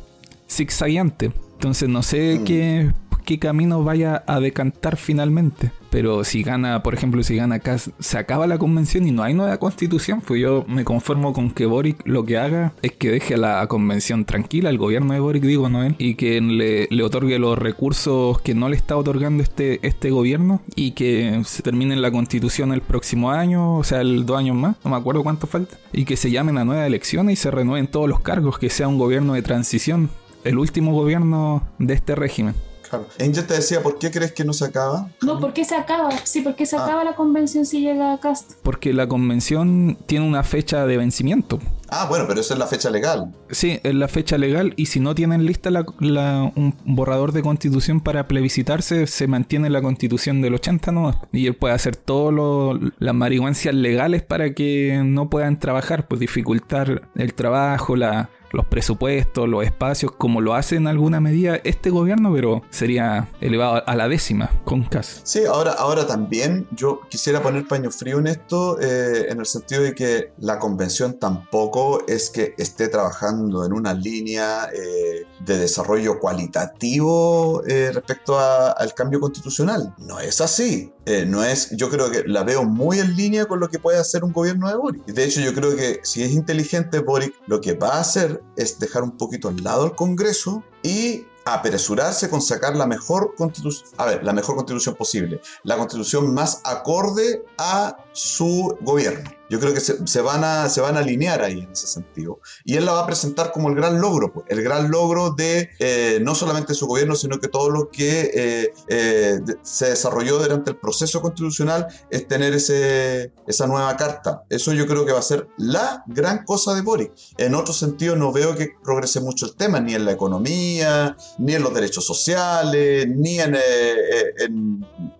[0.48, 1.32] zigzagueante.
[1.54, 2.44] Entonces no sé Mm.
[2.44, 2.92] qué,
[3.24, 5.70] qué camino vaya a decantar finalmente.
[5.96, 9.32] Pero si gana, por ejemplo, si gana acá, se acaba la convención y no hay
[9.32, 13.32] nueva constitución, pues yo me conformo con que Boric lo que haga es que deje
[13.32, 17.38] a la convención tranquila, el gobierno de Boric, digo, no él, y que le, otorgue
[17.38, 22.10] los recursos que no le está otorgando este, este gobierno y que se termine la
[22.10, 26.04] constitución el próximo año, o sea, dos años más, no me acuerdo cuánto falta, y
[26.04, 28.98] que se llamen a nuevas elecciones y se renueven todos los cargos, que sea un
[28.98, 30.10] gobierno de transición,
[30.44, 32.54] el último gobierno de este régimen.
[32.88, 33.06] Claro.
[33.20, 35.10] Angel te decía, ¿por qué crees que no se acaba?
[35.22, 36.10] No, ¿por qué se acaba?
[36.24, 36.84] Sí, ¿por qué se ah.
[36.84, 38.52] acaba la convención si llega a Cast?
[38.62, 41.58] Porque la convención tiene una fecha de vencimiento.
[41.88, 43.32] Ah, bueno, pero esa es la fecha legal.
[43.50, 45.70] Sí, es la fecha legal y si no tienen lista
[46.00, 51.54] un borrador de constitución para plebiscitarse, se mantiene la constitución del 80 no Y él
[51.54, 57.94] puede hacer todas las marihuancias legales para que no puedan trabajar, pues dificultar el trabajo,
[57.94, 63.28] la, los presupuestos, los espacios, como lo hace en alguna medida este gobierno, pero sería
[63.40, 65.20] elevado a la décima con CAS.
[65.24, 69.82] Sí, ahora, ahora también yo quisiera poner paño frío en esto, eh, en el sentido
[69.82, 76.18] de que la convención tampoco es que esté trabajando en una línea eh, de desarrollo
[76.18, 79.94] cualitativo eh, respecto al cambio constitucional.
[79.98, 80.92] No es así.
[81.26, 84.24] No es, yo creo que la veo muy en línea con lo que puede hacer
[84.24, 85.04] un gobierno de Boric.
[85.06, 88.78] De hecho, yo creo que si es inteligente Boric, lo que va a hacer es
[88.78, 94.06] dejar un poquito al lado al Congreso y apresurarse con sacar la mejor constitución, a
[94.06, 99.30] ver, la mejor constitución posible, la constitución más acorde a su gobierno.
[99.48, 102.40] Yo creo que se, van a, se van a alinear ahí en ese sentido.
[102.64, 105.70] Y él la va a presentar como el gran logro, pues, el gran logro de
[105.78, 110.70] eh, no solamente su gobierno, sino que todo lo que eh, eh, se desarrolló durante
[110.70, 114.44] el proceso constitucional es tener ese, esa nueva carta.
[114.48, 117.12] Eso yo creo que va a ser la gran cosa de Boric.
[117.38, 121.54] En otro sentido, no veo que progrese mucho el tema, ni en la economía, ni
[121.54, 123.56] en los derechos sociales, ni en,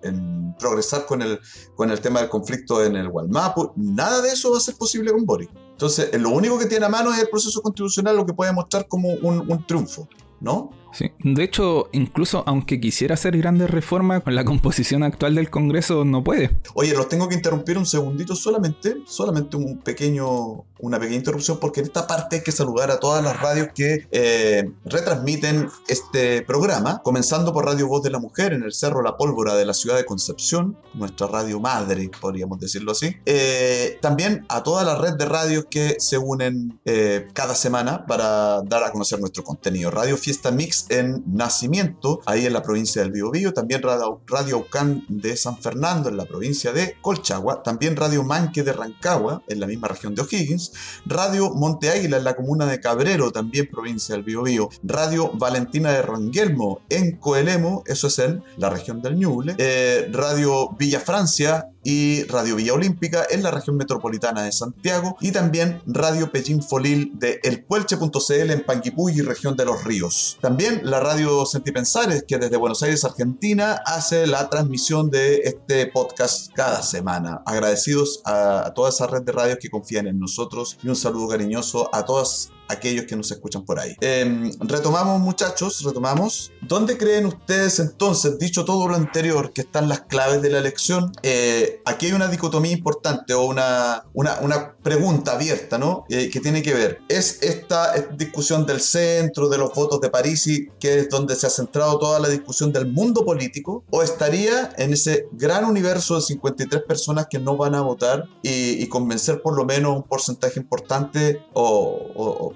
[0.03, 1.39] en, progresar con el,
[1.75, 5.13] con el tema del conflicto en el Walmapu, nada de eso va a ser posible
[5.13, 5.49] con Boris.
[5.73, 8.89] Entonces, lo único que tiene a mano es el proceso constitucional, lo que puede mostrar
[8.89, 10.09] como un, un triunfo,
[10.41, 10.71] ¿no?
[11.19, 16.23] De hecho, incluso aunque quisiera hacer grandes reformas, con la composición actual del Congreso no
[16.23, 16.51] puede.
[16.75, 21.81] Oye, los tengo que interrumpir un segundito solamente, solamente un pequeño, una pequeña interrupción, porque
[21.81, 27.03] en esta parte hay que saludar a todas las radios que eh, retransmiten este programa,
[27.03, 29.97] comenzando por Radio Voz de la Mujer en el Cerro La Pólvora de la ciudad
[29.97, 33.17] de Concepción, nuestra radio madre, podríamos decirlo así.
[33.27, 38.63] Eh, también a toda la red de radios que se unen eh, cada semana para
[38.63, 39.91] dar a conocer nuestro contenido.
[39.91, 45.37] Radio Fiesta Mix en Nacimiento, ahí en la provincia del Biobío, también Radio, Aucán de
[45.37, 49.89] San Fernando, en la provincia de Colchagua, también Radio Manque de Rancagua, en la misma
[49.89, 50.73] región de O'Higgins,
[51.05, 56.03] Radio Monte Águila, en la comuna de Cabrero, también provincia del Biobío, Radio Valentina de
[56.03, 62.25] Ranguelmo, en Coelemo, eso es en la región del Ñuble, eh, Radio Villa Francia, y
[62.25, 67.39] Radio Villa Olímpica en la región metropolitana de Santiago y también Radio Pechín Folil de
[67.45, 70.37] elpuelche.cl en Panguipulli, región de los ríos.
[70.41, 76.53] También la radio Sentipensares que desde Buenos Aires, Argentina, hace la transmisión de este podcast
[76.55, 77.43] cada semana.
[77.47, 81.29] Agradecidos a, a toda esa red de radios que confían en nosotros y un saludo
[81.29, 83.97] cariñoso a todas aquellos que nos escuchan por ahí.
[84.01, 86.53] Em, retomamos muchachos, retomamos.
[86.63, 91.13] ¿Dónde creen ustedes entonces, dicho todo lo anterior, que están las claves de la elección?
[91.23, 96.05] Eh, aquí hay una dicotomía importante o una, una, pregunta abierta, ¿no?
[96.09, 100.47] Eh, que tiene que ver, ¿es esta, discusión del centro, de los votos de París,
[100.47, 103.85] y que es donde se ha centrado toda la discusión del mundo político?
[103.91, 108.87] ¿O estaría en ese gran universo de 53 personas que no van a votar y,
[108.87, 112.56] convencer por lo menos un porcentaje importante o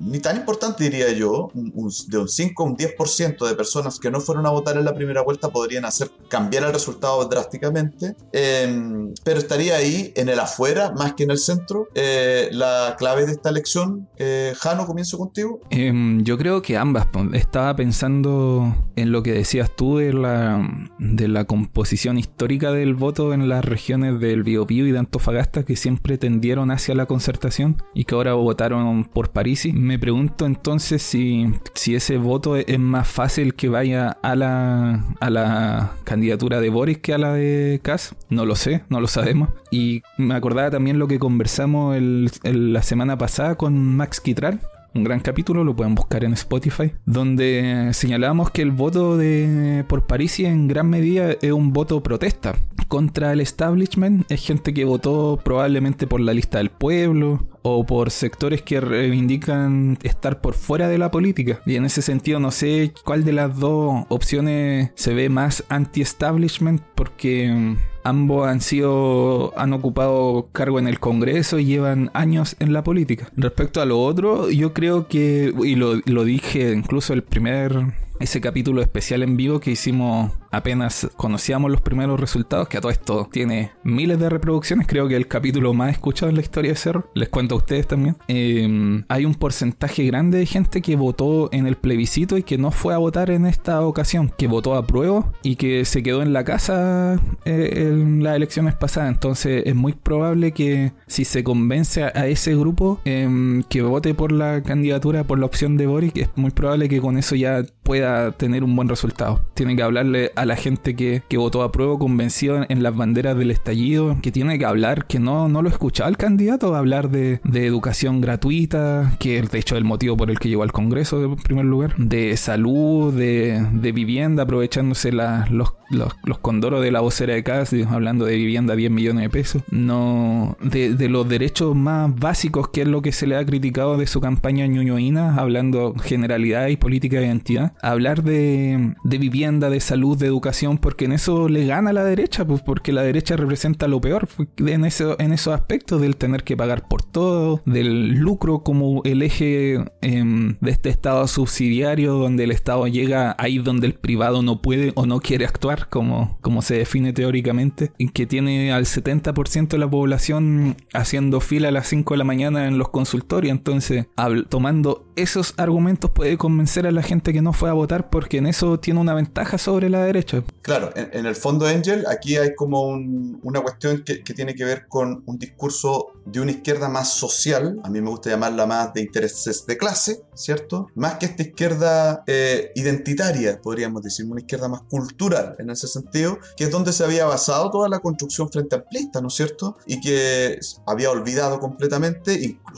[0.00, 4.20] ni tan importante diría yo, de un 5 a un 10% de personas que no
[4.20, 9.38] fueron a votar en la primera vuelta podrían hacer cambiar el resultado drásticamente, em, pero
[9.38, 11.88] estaría ahí en el afuera más que en el centro.
[11.94, 15.60] Eh, la clave de esta elección, eh, Jano, comienzo contigo.
[15.70, 17.08] Em, yo creo que ambas.
[17.34, 23.34] Estaba pensando en lo que decías tú de la, de la composición histórica del voto
[23.34, 28.04] en las regiones del Biobío y de Antofagasta que siempre tendieron hacia la concertación y
[28.04, 33.54] que ahora votaron por París me pregunto entonces si, si ese voto es más fácil
[33.54, 38.14] que vaya a la, a la candidatura de Boris que a la de Kass.
[38.28, 39.48] No lo sé, no lo sabemos.
[39.72, 44.60] Y me acordaba también lo que conversamos la semana pasada con Max Quitral
[44.94, 50.06] un gran capítulo, lo pueden buscar en Spotify, donde señalamos que el voto de por
[50.06, 52.56] París en gran medida es un voto protesta
[52.88, 58.10] contra el establishment, es gente que votó probablemente por la lista del pueblo o por
[58.10, 61.60] sectores que reivindican estar por fuera de la política.
[61.66, 66.82] Y en ese sentido no sé cuál de las dos opciones se ve más anti-establishment
[66.94, 72.84] porque ambos han sido han ocupado cargo en el Congreso y llevan años en la
[72.84, 73.30] política.
[73.36, 78.40] Respecto a lo otro, yo creo que y lo, lo dije incluso el primer ese
[78.40, 83.28] capítulo especial en vivo que hicimos apenas conocíamos los primeros resultados, que a todo esto
[83.30, 87.10] tiene miles de reproducciones, creo que el capítulo más escuchado en la historia de Cerro,
[87.14, 91.66] les cuento a ustedes también, em, hay un porcentaje grande de gente que votó en
[91.66, 95.32] el plebiscito y que no fue a votar en esta ocasión, que votó a prueba
[95.42, 99.10] y que se quedó en la casa eh, en las elecciones pasadas.
[99.10, 104.32] Entonces es muy probable que si se convence a, ese grupo em, que vote por
[104.32, 108.32] la candidatura, por la opción de Boric, es muy probable que con eso ya pueda
[108.32, 109.40] tener un buen resultado.
[109.54, 113.50] Tiene que hablarle a la gente que, votó a prueba convencido en, las banderas del
[113.50, 118.22] estallido, que tiene que hablar, que no, no lo escuchaba el candidato, hablar de, educación
[118.22, 121.66] gratuita, que de hecho es el motivo por el que llegó al Congreso en primer
[121.66, 125.50] lugar, de salud, de, vivienda, aprovechándose los,
[125.90, 129.62] los, los, condoros de la vocera de casa, hablando de vivienda 10 millones de pesos,
[129.70, 133.98] no de, de, los derechos más básicos, que es lo que se le ha criticado
[133.98, 139.80] de su campaña ñuñoína, hablando generalidad y política de identidad, hablar de, de vivienda, de
[139.80, 143.88] salud, de educación, porque en eso le gana la derecha, pues porque la derecha representa
[143.88, 148.60] lo peor en, ese, en esos aspectos del tener que pagar por todo, del lucro
[148.60, 153.94] como el eje em, de este estado subsidiario donde el estado llega ahí donde el
[153.94, 158.72] privado no puede o no quiere actuar como, como se define teóricamente, y que tiene
[158.72, 162.88] al 70% de la población haciendo fila a las 5 de la mañana en los
[162.88, 164.06] consultorios, entonces
[164.48, 168.46] tomando esos argumentos puede convencer a la gente que no fue a votar porque en
[168.46, 170.19] eso tiene una ventaja sobre la derecha.
[170.62, 175.22] Claro, en, el fondo, Angel, aquí hay como una cuestión que, tiene que ver con
[175.26, 179.66] un discurso de una izquierda más social, a mí me gusta llamarla más de intereses
[179.66, 180.88] de clase, ¿cierto?
[180.94, 186.38] Más que esta izquierda eh, identitaria, podríamos decir, una izquierda más cultural en ese sentido,
[186.56, 189.76] que es donde se había basado toda la construcción frente amplista, ¿no es cierto?
[189.86, 192.69] Y que había olvidado completamente, incluso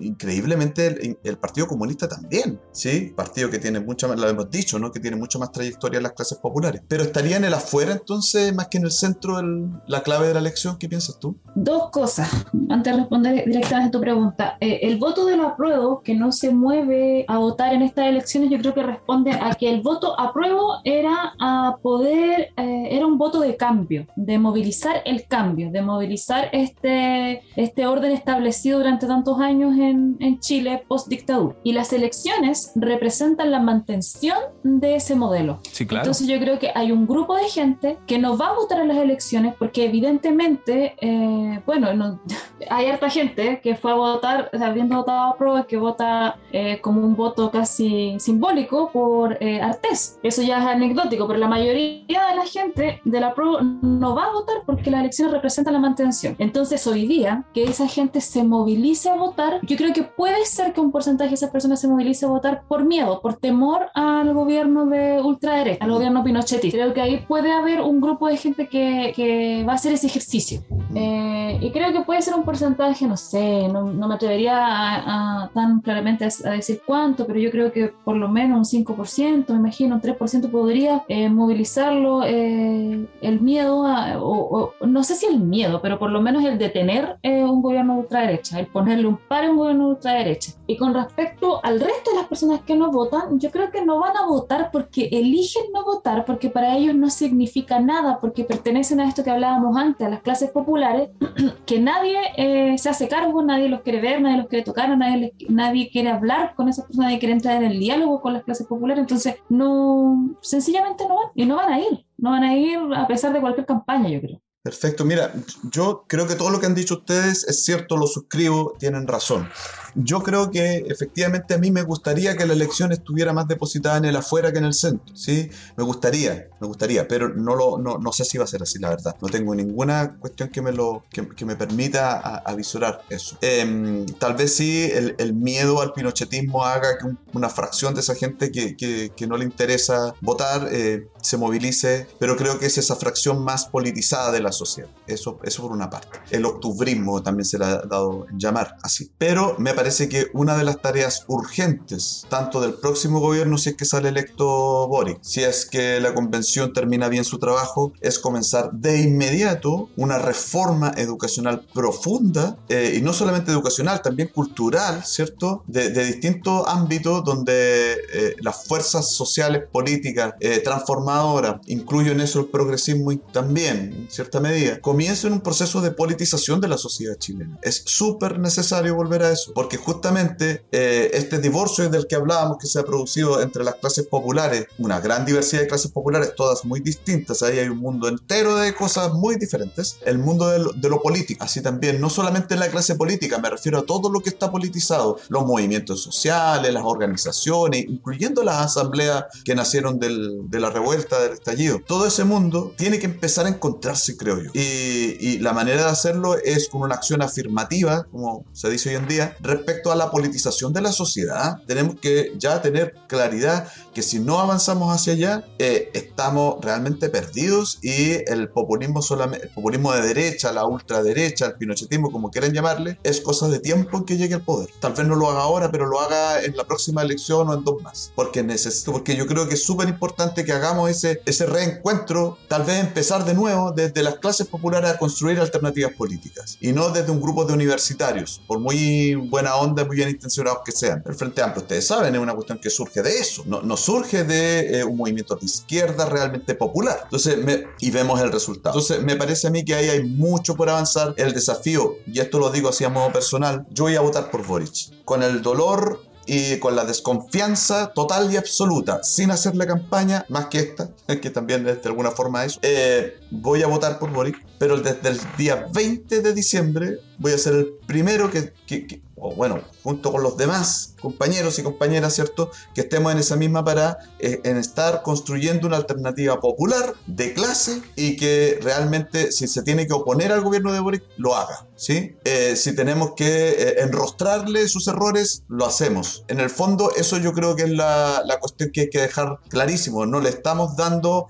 [0.00, 3.12] increíblemente el, el Partido Comunista también, ¿sí?
[3.16, 4.90] Partido que tiene mucha más, lo hemos dicho, ¿no?
[4.90, 6.82] Que tiene mucho más trayectoria en las clases populares.
[6.88, 9.40] Pero estaría en el afuera entonces, más que en el centro,
[9.86, 11.36] la clave de la elección, ¿qué piensas tú?
[11.54, 12.28] Dos cosas,
[12.68, 14.56] antes de responder directamente a tu pregunta.
[14.60, 18.58] Eh, el voto de apruebo, que no se mueve a votar en estas elecciones, yo
[18.58, 23.40] creo que responde a que el voto apruebo era a poder, eh, era un voto
[23.40, 29.74] de cambio, de movilizar el cambio, de movilizar este, este orden establecido durante tantos años
[29.78, 31.56] en, en Chile post dictadura.
[31.64, 35.60] Y las elecciones representan la mantención de ese modelo.
[35.72, 36.02] Sí, claro.
[36.02, 38.88] Entonces yo creo que hay un grupo de gente que no va a votar en
[38.88, 42.20] las elecciones porque evidentemente, eh, bueno,
[42.70, 47.00] hay harta gente que fue a votar, habiendo votado a prueba, que vota eh, como
[47.00, 50.18] un voto casi simbólico por eh, Artés.
[50.22, 54.26] Eso ya es anecdótico, pero la mayoría de la gente de la prueba no va
[54.26, 56.36] a votar porque las elecciones representan la mantención.
[56.38, 60.72] Entonces hoy día que esa gente se movilice a votar, yo creo que puede ser
[60.72, 64.86] que un porcentaje esa persona se movilice a votar por miedo, por temor al gobierno
[64.86, 66.78] de ultraderecha, al gobierno pinochetista.
[66.78, 70.06] Creo que ahí puede haber un grupo de gente que, que va a hacer ese
[70.06, 70.60] ejercicio.
[70.94, 75.50] Eh, y creo que puede ser un porcentaje, no sé, no, no me atrevería a,
[75.52, 79.56] tan claramente a, decir cuánto, pero yo creo que por lo menos un 5%, me
[79.56, 83.84] imagino, un 3% podría eh, movilizarlo eh, el miedo,
[84.20, 88.58] o, no sé si el miedo, pero por lo menos el detener un gobierno ultraderecha,
[88.58, 88.66] el
[88.96, 90.52] ponerle un par a un gobierno ultraderecha.
[90.66, 94.00] Y con respecto al resto de las personas que no votan, yo creo que no
[94.00, 99.00] van a votar porque eligen no votar, porque para ellos no significa nada, porque pertenecen
[99.00, 101.10] a esto que hablábamos antes, a las clases populares,
[101.66, 105.34] que nadie eh, se hace cargo, nadie los quiere ver, nadie los quiere tocar, nadie,
[105.48, 108.66] nadie quiere hablar con esas personas, nadie quiere entrar en el diálogo con las clases
[108.66, 112.78] populares, entonces no, sencillamente no van y no van a ir, no van a ir
[112.94, 114.40] a pesar de cualquier campaña, yo creo.
[114.66, 115.32] Perfecto, mira,
[115.70, 119.48] yo creo que todo lo que han dicho ustedes es cierto, lo suscribo, tienen razón.
[119.96, 124.04] Yo creo que efectivamente a mí me gustaría que la elección estuviera más depositada en
[124.04, 125.48] el afuera que en el centro, ¿sí?
[125.76, 128.78] Me gustaría, me gustaría, pero no, lo, no, no sé si va a ser así,
[128.78, 129.16] la verdad.
[129.22, 133.38] No tengo ninguna cuestión que me, lo, que, me permita avisurar eso.
[133.40, 138.14] Em, tal vez sí el, el, miedo al pinochetismo haga que una fracción de esa
[138.14, 142.78] gente que, que, que no le interesa votar eh, se movilice, pero creo que es
[142.78, 144.90] esa fracción más politizada de la sociedad.
[145.06, 146.18] Eso, eso por una parte.
[146.30, 149.10] El octubrismo también se le ha dado llamar así.
[149.18, 153.68] Pero me parece parece que una de las tareas urgentes, tanto del próximo gobierno si
[153.68, 158.18] es que sale electo Boric, si es que la convención termina bien su trabajo, es
[158.18, 165.62] comenzar de inmediato una reforma educacional profunda, eh, y no solamente educacional, también cultural, ¿cierto?
[165.68, 172.46] De, distintos ámbitos donde eh, las fuerzas sociales, políticas, eh, transformadoras, incluyo en eso el
[172.46, 177.56] progresismo también, ciertamente medida, comienza en un proceso de politización de la sociedad chilena.
[177.62, 182.66] Es súper necesario volver a eso, porque justamente eh, este divorcio del que hablábamos que
[182.66, 186.80] se ha producido entre las clases populares, una gran diversidad de clases populares, todas muy
[186.80, 190.88] distintas, ahí hay un mundo entero de cosas muy diferentes, el mundo de lo, de
[190.88, 194.20] lo político, así también, no solamente en la clase política, me refiero a todo lo
[194.20, 200.60] que está politizado, los movimientos sociales, las organizaciones, incluyendo las asambleas que nacieron del, de
[200.60, 201.80] la revuelta, del estallido.
[201.86, 204.50] Todo ese mundo tiene que empezar a encontrarse, creo yo.
[204.54, 208.96] Y, y la manera de hacerlo es con una acción afirmativa, como se dice hoy
[208.96, 211.62] en día, respecto a la politización de la sociedad.
[211.66, 217.78] Tenemos que ya tener claridad que si no avanzamos hacia allá, eh, estamos realmente perdidos
[217.82, 222.98] y el populismo, solamente, el populismo de derecha, la ultraderecha, el pinochetismo, como quieran llamarle,
[223.02, 224.68] es cosa de tiempo en que llegue al poder.
[224.80, 227.64] Tal vez no lo haga ahora, pero lo haga en la próxima elección o en
[227.64, 228.12] dos más.
[228.14, 232.64] Porque necesito, porque yo creo que es súper importante que hagamos ese, ese reencuentro, tal
[232.64, 237.10] vez empezar de nuevo desde las clases populares a construir alternativas políticas y no desde
[237.12, 241.04] un grupo de universitarios, por muy buena onda, muy bien intencionados que sean.
[241.06, 243.44] El Frente Amplio, ustedes saben, es una cuestión que surge de eso.
[243.46, 247.00] No, no surge de eh, un movimiento de izquierda realmente popular.
[247.04, 248.78] Entonces, me, y vemos el resultado.
[248.78, 251.14] Entonces, me parece a mí que ahí hay mucho por avanzar.
[251.16, 254.44] El desafío, y esto lo digo así a modo personal, yo voy a votar por
[254.44, 255.04] Boric.
[255.04, 260.58] Con el dolor y con la desconfianza total y absoluta, sin hacerle campaña, más que
[260.58, 260.90] esta,
[261.20, 265.08] que también es de alguna forma eso, eh, voy a votar por Boric, pero desde
[265.08, 269.60] el día 20 de diciembre voy a ser el primero que, que, que o bueno,
[269.82, 272.50] junto con los demás compañeros y compañeras, ¿cierto?
[272.74, 277.82] Que estemos en esa misma parada, eh, en estar construyendo una alternativa popular de clase
[277.94, 282.16] y que realmente si se tiene que oponer al gobierno de Boric, lo haga, ¿sí?
[282.24, 286.24] Eh, si tenemos que eh, enrostrarle sus errores, lo hacemos.
[286.28, 289.38] En el fondo, eso yo creo que es la, la cuestión que hay que dejar
[289.48, 290.06] clarísimo.
[290.06, 291.28] No le estamos dando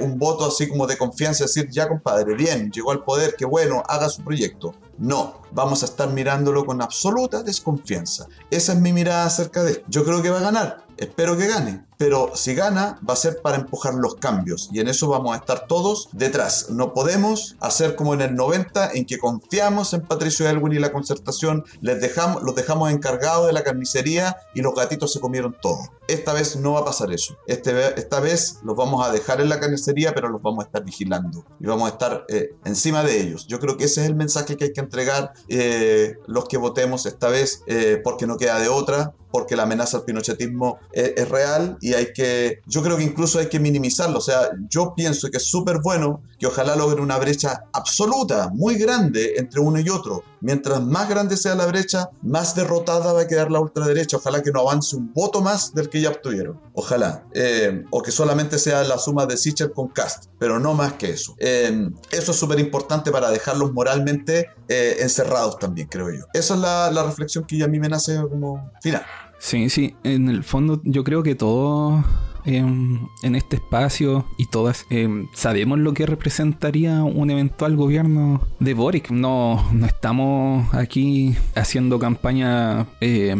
[0.00, 3.82] un voto así como de confianza, decir, ya compadre, bien, llegó al poder, qué bueno,
[3.88, 4.74] haga su proyecto.
[4.98, 8.26] No, vamos a estar mirándolo con absoluta desconfianza.
[8.50, 9.84] Esa es mi mirada acerca de esto.
[9.88, 13.40] Yo creo que va a ganar, espero que gane, pero si gana va a ser
[13.40, 16.70] para empujar los cambios y en eso vamos a estar todos detrás.
[16.70, 20.92] No podemos hacer como en el 90 en que confiamos en Patricio Elwin y la
[20.92, 25.78] concertación, les dejamos, los dejamos encargados de la carnicería y los gatitos se comieron todo.
[26.08, 27.36] Esta vez no va a pasar eso.
[27.46, 30.84] Este, esta vez los vamos a dejar en la carnicería, pero los vamos a estar
[30.84, 33.46] vigilando y vamos a estar eh, encima de ellos.
[33.46, 37.06] Yo creo que ese es el mensaje que hay que entregar eh, los que votemos
[37.06, 41.28] esta vez, eh, porque no queda de otra, porque la amenaza al pinochetismo es, es,
[41.28, 44.18] real y hay que, yo creo que incluso hay que minimizarlo.
[44.18, 48.76] O sea, yo pienso que es súper bueno que ojalá logre una brecha absoluta, muy
[48.76, 50.22] grande entre uno y otro.
[50.40, 54.18] Mientras más grande sea la brecha, más derrotada va a quedar la ultraderecha.
[54.18, 56.60] Ojalá que no avance un voto más del que ya obtuvieron.
[56.74, 57.24] Ojalá.
[57.32, 61.10] Eh, o que solamente sea la suma de Sichel con Cast, pero no más que
[61.10, 61.34] eso.
[61.38, 66.26] Eh, eso es súper importante para dejarlos moralmente eh, encerrados también, creo yo.
[66.34, 69.04] Esa es la, la reflexión que a mí me nace como final.
[69.44, 72.02] Sí, sí, en el fondo yo creo que todo
[72.46, 78.72] en, en este espacio y todas eh, sabemos lo que representaría un eventual gobierno de
[78.72, 79.10] Boric.
[79.10, 83.36] No, no estamos aquí haciendo campaña eh,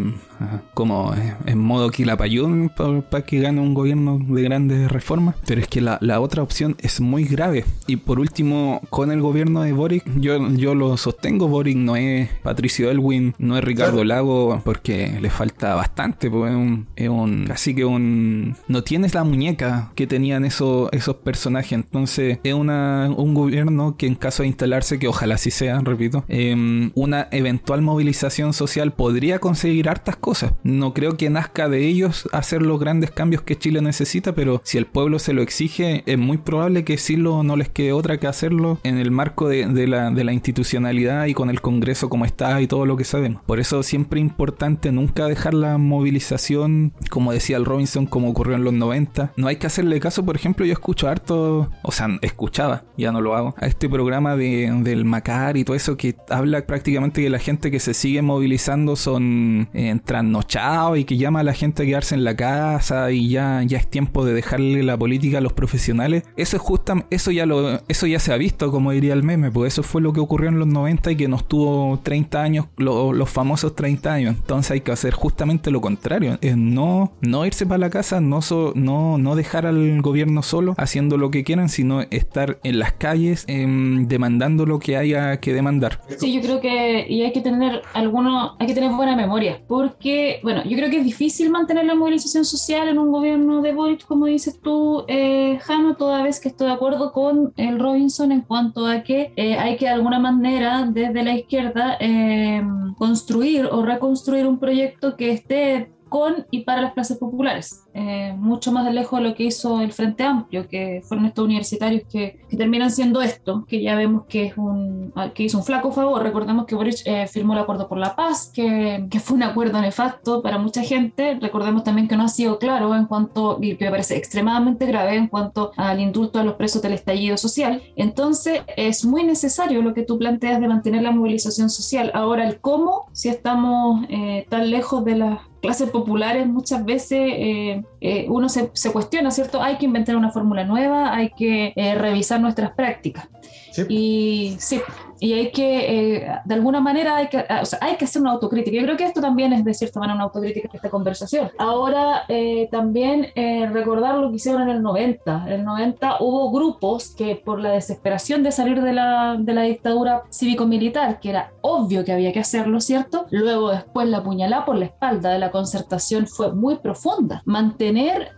[0.75, 1.15] como
[1.47, 2.71] en modo quilapayún
[3.11, 5.37] para que gane un gobierno de grandes reformas.
[5.47, 7.65] Pero es que la, la, otra opción es muy grave.
[7.87, 11.49] Y por último, con el gobierno de Boric, yo, yo lo sostengo.
[11.49, 14.05] Boric no es Patricio Elwin, no es Ricardo claro.
[14.05, 16.31] Lago, porque le falta bastante.
[16.31, 18.57] Pues es un, es un casi que un.
[18.69, 21.73] No tienes la muñeca que tenían esos, esos personajes.
[21.73, 26.25] Entonces, es una, un gobierno que, en caso de instalarse, que ojalá sí sea, repito,
[26.29, 30.55] eh, una eventual movilización social podría conseguir hartas cosas.
[30.63, 34.79] No creo que nazca de ellos hacer los grandes cambios que Chile necesita, pero si
[34.79, 38.17] el pueblo se lo exige, es muy probable que sí lo, no les quede otra
[38.17, 42.25] que hacerlo en el marco de, la, de la institucionalidad y con el Congreso como
[42.25, 43.43] está y todo lo que sabemos.
[43.43, 48.55] Por eso siempre es importante nunca dejar la movilización, como decía el Robinson, como ocurrió
[48.55, 49.33] en los 90.
[49.37, 53.21] No hay que hacerle caso, por ejemplo, yo escucho harto, o sea, escuchaba, ya no
[53.21, 57.29] lo hago, a este programa de, del Macar y todo eso que habla prácticamente que
[57.29, 61.83] la gente que se sigue movilizando son eh, trasnochados y que llama a la gente
[61.83, 65.41] a quedarse en la casa y ya, ya es tiempo de dejarle la política a
[65.41, 66.23] los profesionales.
[66.37, 69.51] Eso es justa, eso ya lo, eso ya se ha visto, como diría el meme,
[69.51, 72.67] pues eso fue lo que ocurrió en los 90 y que nos tuvo 30 años,
[72.77, 74.37] lo, los famosos 30 años.
[74.37, 78.41] Entonces hay que hacer justamente lo contrario, es no, no irse para la casa, no,
[78.41, 82.93] so, no, no dejar al gobierno solo haciendo lo que quieran, sino estar en las
[82.93, 83.67] calles eh,
[84.07, 85.99] demandando lo que haya que demandar.
[86.19, 90.04] Sí, yo creo que y hay que tener alguno, hay que tener buena memoria, porque
[90.05, 93.73] que, bueno, yo creo que es difícil mantener la movilización social en un gobierno de
[93.73, 98.31] Boric, como dices tú, eh, Jano, toda vez que estoy de acuerdo con el Robinson
[98.31, 102.63] en cuanto a que eh, hay que de alguna manera desde la izquierda eh,
[102.99, 108.71] construir o reconstruir un proyecto que esté con y para las clases populares, eh, mucho
[108.71, 112.39] más de lejos de lo que hizo el Frente Amplio, que fueron estos universitarios que,
[112.49, 116.23] que, terminan siendo esto, que ya vemos que, es un, que hizo un flaco favor.
[116.23, 119.81] Recordemos que Boric eh, firmó el acuerdo por la paz, que, que, fue un acuerdo
[119.81, 121.37] nefasto para mucha gente.
[121.41, 125.17] Recordemos también que no ha sido claro en cuanto, y que me parece extremadamente grave
[125.17, 127.83] en cuanto al indulto a los presos del estallido social.
[127.97, 132.13] Entonces, es muy necesario lo que tú planteas de mantener la movilización social.
[132.15, 137.83] Ahora, el cómo, si estamos eh, tan lejos de las clases populares muchas veces eh,
[138.03, 139.63] eh, uno se, se, cuestiona, ¿cierto?
[139.63, 143.29] Hay que inventar una fórmula nueva, hay que eh, revisar nuestras prácticas.
[143.73, 143.83] Sí.
[143.89, 144.83] Y sí,
[145.21, 148.33] y hay que, eh, de alguna manera, hay que, o sea, hay que hacer una
[148.33, 148.77] autocrítica.
[148.77, 151.51] Yo creo que esto también es de cierta manera una autocrítica de esta conversación.
[151.59, 155.45] Ahora, eh, también eh, recordar lo que hicieron en el 90.
[155.47, 159.63] En el 90 hubo grupos que por la desesperación de salir de la, de la
[159.63, 163.27] dictadura cívico-militar, que era obvio que había que hacerlo, ¿cierto?
[163.31, 167.43] Luego después la puñalada por la espalda de la concertación fue muy profunda.
[167.45, 168.33] Mantener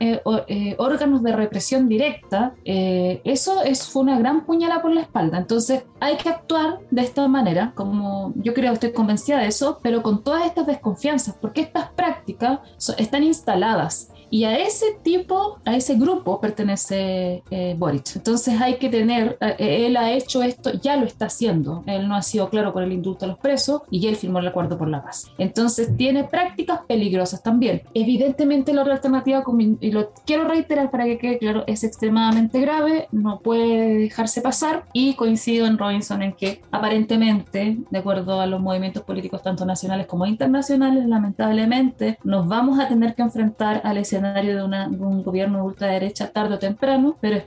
[0.79, 5.39] órganos de represión directa, eso es, fue una gran puñalada por la espalda.
[5.39, 10.03] Entonces, hay que actuar de esta manera, como yo creo, estoy convencida de eso, pero
[10.03, 12.61] con todas estas desconfianzas, porque estas prácticas
[12.99, 18.17] están instaladas y a ese tipo, a ese grupo pertenece eh, Boric.
[18.17, 21.85] Entonces hay que tener, eh, él ha hecho esto, ya lo está haciendo.
[21.87, 24.49] Él no ha sido claro con el indulto a los presos y él firmó el
[24.49, 25.31] acuerdo por la paz.
[25.39, 27.83] Entonces tiene prácticas peligrosas también.
[27.95, 29.45] Evidentemente la otra alternativa,
[29.81, 34.85] y lo quiero reiterar para que quede claro, es extremadamente grave, no puede dejarse pasar
[34.93, 40.07] y coincido en Robinson en que aparentemente, de acuerdo a los movimientos políticos tanto nacionales
[40.07, 44.97] como internacionales, lamentablemente nos vamos a tener que enfrentar al escenario escenario de, una, de,
[44.97, 47.43] un gobierno de ultraderecha tarde o temprano, pero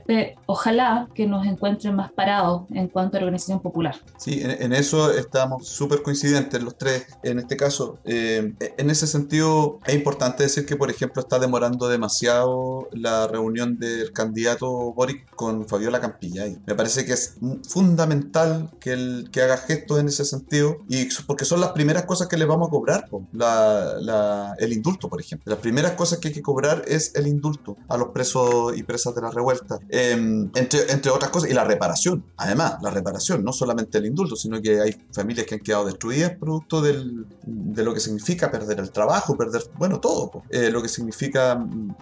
[0.46, 3.96] ojalá que nos encuentren más parados en cuanto a organización popular.
[4.18, 7.98] Sí, en, en eso estamos súper coincidentes los tres en este caso.
[8.04, 13.78] Eh, en ese sentido, es importante decir que, por ejemplo, está demorando demasiado la reunión
[13.78, 16.58] del candidato Boric con Fabiola Campillay.
[16.66, 17.36] Me parece que es
[17.68, 22.28] fundamental que, el, que haga gestos en ese sentido, y porque son las primeras cosas
[22.28, 25.50] que le vamos a cobrar, la, la, el indulto, por ejemplo.
[25.50, 29.14] Las primeras cosas que hay que cobrar es el indulto a los presos y presas
[29.14, 33.52] de la revuelta, eh, entre, entre otras cosas, y la reparación, además, la reparación, no
[33.52, 37.94] solamente el indulto, sino que hay familias que han quedado destruidas producto del, de lo
[37.94, 41.56] que significa perder el trabajo, perder, bueno, todo, eh, lo que significa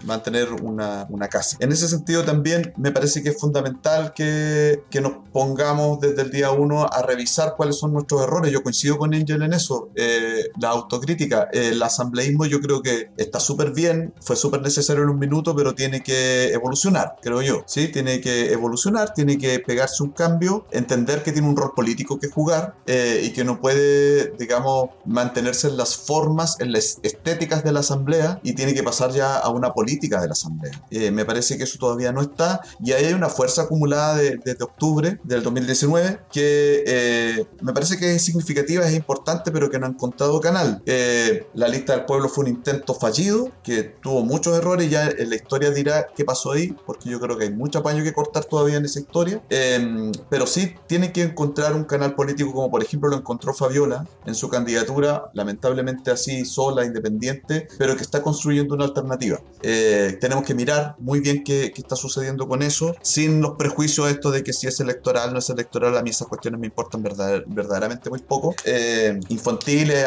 [0.05, 1.57] mantener una, una, casa.
[1.61, 6.31] En ese sentido también me parece que es fundamental que, que nos pongamos desde el
[6.31, 8.53] día uno a revisar cuáles son nuestros errores.
[8.53, 13.41] Yo coincido con Angel en eso, eh, la autocrítica, el asambleísmo yo creo que está
[13.41, 17.63] súper bien, fue súper necesario en un minuto, pero tiene que evolucionar, creo yo.
[17.67, 17.89] ¿sí?
[17.89, 22.29] Tiene que evolucionar, tiene que pegarse un cambio, entender que tiene un rol político que
[22.29, 27.73] jugar eh, y que no puede, digamos, mantenerse en las formas, en las estéticas de
[27.73, 30.83] la asamblea y tiene que pasar ya a una política de la asamblea.
[30.91, 34.39] Eh, me parece que eso todavía no está y ahí hay una fuerza acumulada desde
[34.39, 39.71] de, de octubre del 2019 que eh, me parece que es significativa, es importante, pero
[39.71, 40.83] que no ha encontrado canal.
[40.87, 45.35] Eh, la lista del pueblo fue un intento fallido que tuvo muchos errores, ya la
[45.35, 48.77] historia dirá qué pasó ahí, porque yo creo que hay mucho paño que cortar todavía
[48.77, 53.11] en esa historia, eh, pero sí tiene que encontrar un canal político como por ejemplo
[53.11, 58.85] lo encontró Fabiola en su candidatura, lamentablemente así sola, independiente, pero que está construyendo una
[58.85, 59.41] alternativa.
[59.63, 64.09] Eh, tenemos que mirar muy bien qué, qué, está sucediendo con eso, sin los prejuicios
[64.09, 67.03] estos de que si es electoral, no es electoral, a mí esas cuestiones me importan
[67.03, 68.55] verdad, verdaderamente muy poco.
[68.65, 70.07] Eh, infantiles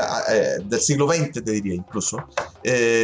[0.63, 2.17] del siglo XX, te diría incluso.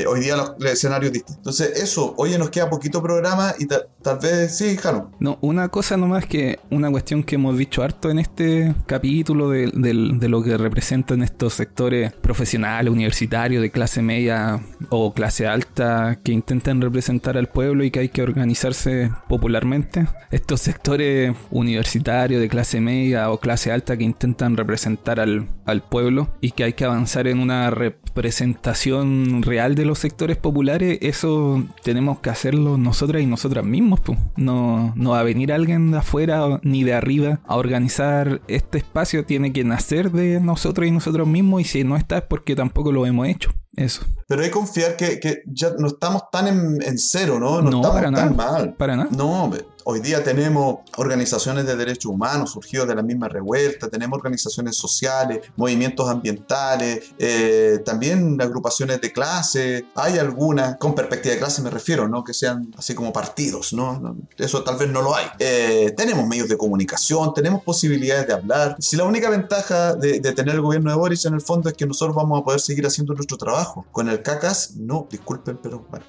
[0.07, 4.20] hoy día los, los escenarios Entonces, eso, oye, nos queda poquito programa y ta tal
[4.20, 5.11] vez sí, Jano.
[5.20, 9.70] No, una cosa nomás que una cuestión que hemos dicho harto en este capítulo de,
[9.74, 16.20] de, de lo que representan estos sectores profesionales, universitarios, de clase media o clase alta
[16.24, 20.07] que intentan representar al pueblo y que hay que organizarse popularmente.
[20.32, 26.30] Estos sectores universitarios de clase media o clase alta que intentan representar al, al pueblo
[26.41, 32.20] y que hay que avanzar en una representación real de los sectores populares, eso tenemos
[32.20, 34.01] que hacerlo nosotras y nosotras mismos.
[34.36, 39.26] No, no va a venir alguien de afuera ni de arriba a organizar este espacio,
[39.26, 42.91] tiene que nacer de nosotros y nosotros mismos y si no está es porque tampoco
[42.91, 43.51] lo hemos hecho.
[43.76, 44.05] Eso.
[44.28, 47.61] Pero hay que confiar que, que ya no estamos tan en, en cero, ¿no?
[47.61, 48.51] No, No, estamos para tan nada.
[48.51, 48.73] mal.
[48.75, 49.09] Para nada.
[49.11, 49.49] No,
[49.89, 55.39] hoy día tenemos organizaciones de derechos humanos surgidos de la misma revuelta, tenemos organizaciones sociales,
[55.55, 62.09] movimientos ambientales, eh, también agrupaciones de clase, hay algunas, con perspectiva de clase me refiero,
[62.09, 62.21] ¿no?
[62.25, 64.17] Que sean así como partidos, ¿no?
[64.38, 65.25] Eso tal vez no lo hay.
[65.39, 68.75] Eh, tenemos medios de comunicación, tenemos posibilidades de hablar.
[68.80, 71.75] Si la única ventaja de, de tener el gobierno de Boris en el fondo es
[71.75, 73.86] que nosotros vamos a poder seguir haciendo nuestro trabajo.
[73.93, 76.05] Con el cacas, no, disculpen, pero bueno.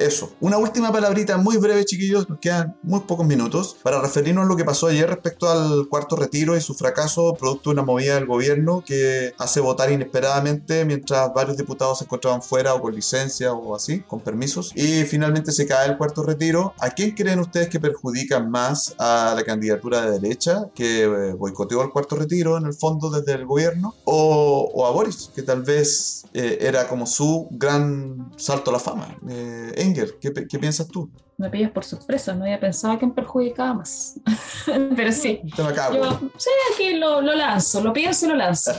[0.00, 0.32] Eso.
[0.40, 2.26] Una última palabrita muy breve, chiquillos.
[2.26, 6.16] Nos quedan muy pocos minutos para referirnos a lo que pasó ayer respecto al cuarto
[6.16, 11.34] retiro y su fracaso, producto de una movida del gobierno que hace votar inesperadamente mientras
[11.34, 14.72] varios diputados se encontraban fuera o con licencia o así, con permisos.
[14.74, 16.72] Y finalmente se cae el cuarto retiro.
[16.78, 21.82] ¿A quién creen ustedes que perjudican más a la candidatura de derecha que eh, boicoteó
[21.82, 23.94] el cuarto retiro en el fondo desde el gobierno?
[24.04, 29.18] ¿O, a Boris, que tal vez eh, era como su gran salto a la fama?
[29.28, 31.10] Eh, ¿qué, piensas tú?
[31.36, 34.20] Me pillas por sorpresa, no había pensado que me perjudicaba más.
[34.96, 38.72] Pero sí, Te yo sí, aquí lo, lo lanzo, lo pienso y lo lanzo.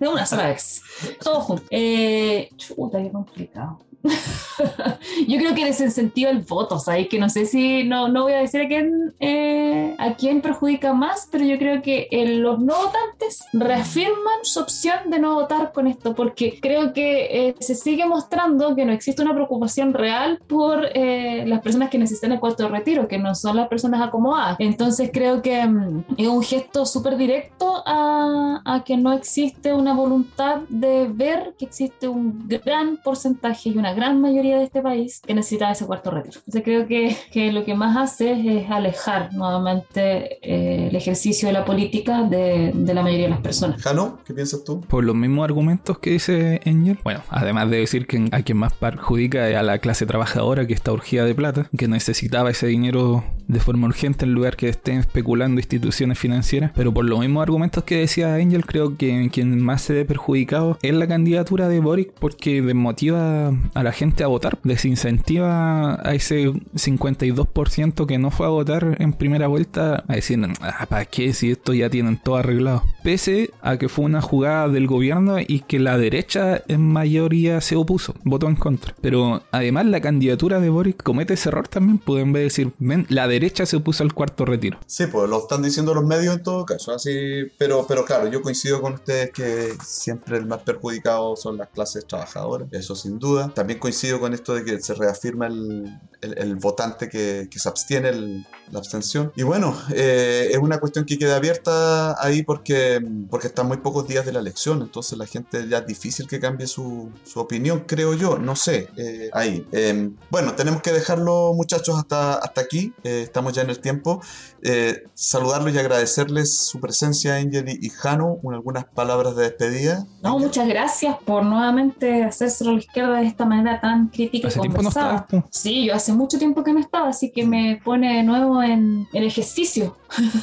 [0.00, 0.82] De una sola vez.
[1.22, 1.64] Todo junto.
[1.70, 3.78] Eh, chuta, qué complicado.
[5.28, 7.08] Yo creo que desincentiva el voto, ¿sabes?
[7.08, 10.92] Que no sé si, no, no voy a decir a quién, eh, a quién perjudica
[10.92, 15.72] más, pero yo creo que eh, los no votantes reafirman su opción de no votar
[15.72, 20.40] con esto, porque creo que eh, se sigue mostrando que no existe una preocupación real
[20.46, 24.00] por eh, las personas que necesitan el cuarto de retiro, que no son las personas
[24.00, 24.56] acomodadas.
[24.60, 29.94] Entonces creo que mm, es un gesto súper directo a, a que no existe una
[29.94, 35.20] voluntad de ver que existe un gran porcentaje y una gran mayoría de este país
[35.26, 36.40] que necesita ese cuarto retiro.
[36.40, 41.48] Entonces creo que, que lo que más hace es, es alejar nuevamente eh, el ejercicio
[41.48, 43.82] de la política de, de la mayoría de las personas.
[43.82, 44.80] Jano, ¿qué piensas tú?
[44.82, 46.98] Por los mismos argumentos que dice Angel.
[47.04, 50.74] Bueno, además de decir que a quien más perjudica es a la clase trabajadora que
[50.74, 54.98] está urgida de plata, que necesitaba ese dinero de forma urgente en lugar que estén
[54.98, 56.72] especulando instituciones financieras.
[56.74, 60.78] Pero por los mismos argumentos que decía Angel, creo que quien más se ve perjudicado
[60.82, 66.48] es la candidatura de Boric porque desmotiva a la gente a votar, desincentiva a ese
[66.48, 71.52] 52% que no fue a votar en primera vuelta a decir, ah, ¿para qué si
[71.52, 72.82] esto ya tienen todo arreglado?
[73.04, 77.76] Pese a que fue una jugada del gobierno y que la derecha en mayoría se
[77.76, 78.96] opuso, votó en contra.
[79.00, 83.64] Pero además la candidatura de Boric comete ese error también, pueden decir, ven, la derecha
[83.64, 84.76] se opuso al cuarto retiro.
[84.86, 88.42] Sí, pues lo están diciendo los medios en todo caso, así, pero, pero claro, yo
[88.42, 93.52] coincido con ustedes que siempre el más perjudicado son las clases trabajadoras, eso sin duda.
[93.54, 97.68] También coincido con esto de que se reafirma el, el- el votante que, que se
[97.68, 99.32] abstiene, el- la abstención.
[99.36, 103.00] Y bueno, eh, es una cuestión que queda abierta ahí porque,
[103.30, 106.38] porque están muy pocos días de la elección, entonces la gente ya es difícil que
[106.40, 109.66] cambie su, su opinión, creo yo, no sé, eh, ahí.
[109.72, 114.20] Eh, bueno, tenemos que dejarlo muchachos hasta, hasta aquí, eh, estamos ya en el tiempo.
[114.62, 120.04] Eh, saludarlos y agradecerles su presencia, Angel y, Jano, un- algunas palabras de despedida.
[120.22, 124.58] No, muchas gracias por nuevamente hacerse a la izquierda de esta manera tan crítica Hace
[124.58, 125.26] y tiempo no conversada.
[125.26, 125.44] po.
[125.50, 129.06] Sí, yo hace mucho tiempo que no estaba, así que me pone de nuevo en,
[129.12, 129.96] en ejercicio.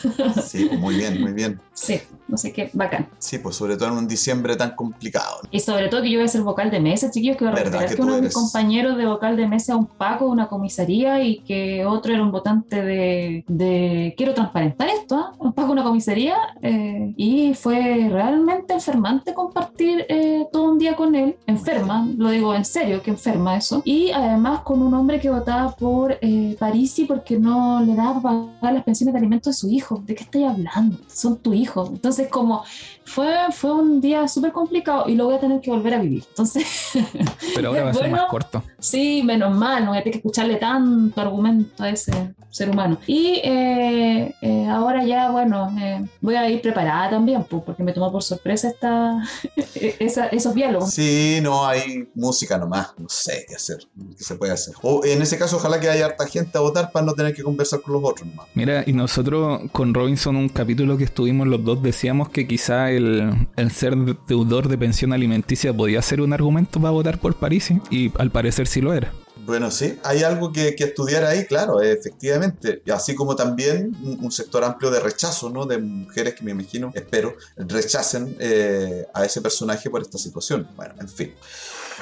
[0.45, 1.59] Sí, pues, muy bien, muy bien.
[1.73, 3.07] Sí, no sé qué, bacán.
[3.17, 5.39] Sí, pues sobre todo en un diciembre tan complicado.
[5.51, 7.55] Y sobre todo que yo voy a ser vocal de mesa, chiquillos, que voy a
[7.55, 8.33] ¿Verdad recuperar que que, uno de mis eres?
[8.35, 12.23] compañeros de vocal de mesa es un Paco de una comisaría y que otro era
[12.23, 15.33] un votante de, de- quiero transparentar esto, ¿ah?
[15.39, 20.95] un Paco de una comisaría eh, y fue realmente enfermante compartir eh, todo un día
[20.95, 25.19] con él, enferma, lo digo en serio, que enferma eso, y además con un hombre
[25.19, 29.59] que votaba por eh, Parisi porque no le daba pagar las pensiones de alimentos de
[29.59, 30.97] su hijo, ¿de qué estoy hablando?
[31.07, 32.63] Son tu hijo, entonces como
[33.05, 36.23] fue, fue un día súper complicado y lo voy a tener que volver a vivir.
[36.29, 36.65] Entonces,
[37.55, 38.17] Pero ahora va a ser Bueno.
[38.17, 38.63] más corto.
[38.79, 42.97] sí, menos mal, no voy a tener que escucharle tanto argumento a ese ser humano.
[43.07, 47.93] Y eh, eh, ahora ya, bueno, eh, voy a ir preparada también, pues, porque me
[47.93, 49.21] tomó por sorpresa esta,
[49.75, 50.91] esa- esos diálogos.
[50.91, 53.77] Sí, no hay música nomás, no sé qué hacer,
[54.17, 54.73] qué se puede hacer.
[54.81, 57.43] O en ese caso, ojalá que haya harta gente a votar para no tener que
[57.43, 58.47] conversar con los otros nomás.
[58.53, 63.47] Mira, y nosotros con Robinson, un capítulo que estuvimos los dos, decíamos que quizá el,
[63.55, 63.95] el ser
[64.27, 68.67] deudor de pensión alimenticia podía ser un argumento para votar por París, y al parecer
[68.67, 69.11] sí lo era.
[69.45, 72.81] Bueno, sí, hay algo que, que estudiar ahí, claro, efectivamente.
[72.91, 75.65] Así como también un, un sector amplio de rechazo, ¿no?
[75.65, 80.67] De mujeres que me imagino, espero, rechacen eh, a ese personaje por esta situación.
[80.75, 81.33] Bueno, en fin.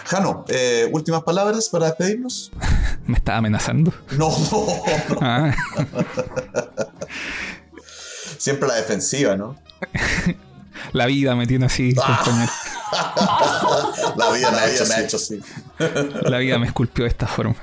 [0.06, 2.52] Jano, eh, últimas palabras para despedirnos.
[3.06, 3.94] Me estaba amenazando.
[4.18, 4.84] No, no,
[5.22, 5.54] Ah,
[8.38, 9.58] siempre la defensiva, ¿no?
[10.92, 12.52] la vida me tiene así, compañero.
[14.18, 15.40] La vida, me ha hecho así.
[16.24, 17.56] La vida me esculpió de esta forma.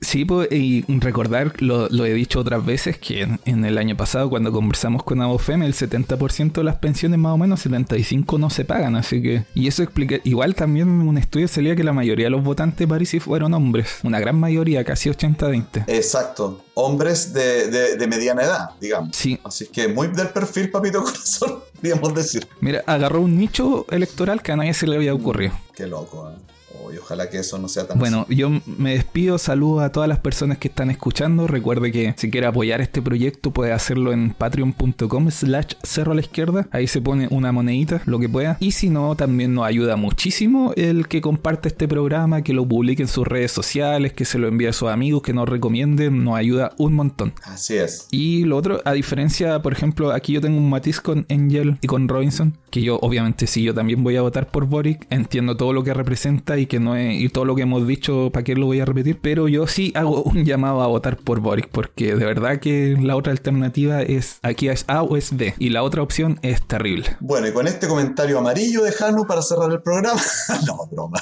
[0.00, 4.52] Sí, pues, y recordar, lo, he dicho otras veces, que en, el año pasado cuando
[4.52, 8.96] conversamos con Abofem, el 70% de las pensiones más o menos, 75 no se pagan,
[8.96, 9.44] así que...
[9.54, 12.78] Y eso explica, igual también en un estudio salía que la mayoría de los votantes
[12.78, 15.84] de París fueron hombres, una gran mayoría, casi 80-20.
[15.86, 19.16] Exacto, hombres de, de, mediana edad, digamos.
[19.16, 19.40] Sí.
[19.44, 22.46] Así que muy del perfil, papito corazón, podríamos decir.
[22.60, 25.52] Mira, agarró un nicho electoral que a nadie se le había ocurrido.
[25.74, 26.55] Qué loco, ¿eh?
[26.92, 30.18] Y ojalá que eso no sea tan Bueno, yo me despido, saludo a todas las
[30.18, 31.46] personas que están escuchando.
[31.46, 36.20] Recuerde que si quiere apoyar este proyecto puede hacerlo en patreon.com slash cerro a la
[36.20, 36.68] izquierda.
[36.70, 38.56] Ahí se pone una monedita, lo que pueda.
[38.60, 43.02] Y si no, también nos ayuda muchísimo el que comparte este programa, que lo publique
[43.02, 46.24] en sus redes sociales, que se lo envíe a sus amigos, que nos recomienden.
[46.24, 47.32] Nos ayuda un montón.
[47.44, 48.08] Así es.
[48.10, 51.86] Y lo otro, a diferencia, por ejemplo, aquí yo tengo un matiz con Angel y
[51.86, 55.72] con Robinson, que yo obviamente si yo también voy a votar por Boric, entiendo todo
[55.72, 58.54] lo que representa y que no es, y todo lo que hemos dicho, ¿para qué
[58.54, 59.18] lo voy a repetir?
[59.20, 63.16] Pero yo sí hago un llamado a votar por Boric, porque de verdad que la
[63.16, 67.16] otra alternativa es aquí es A o es B, y la otra opción es terrible.
[67.20, 70.20] Bueno, y con este comentario amarillo de Janu para cerrar el programa,
[70.66, 71.20] no, broma.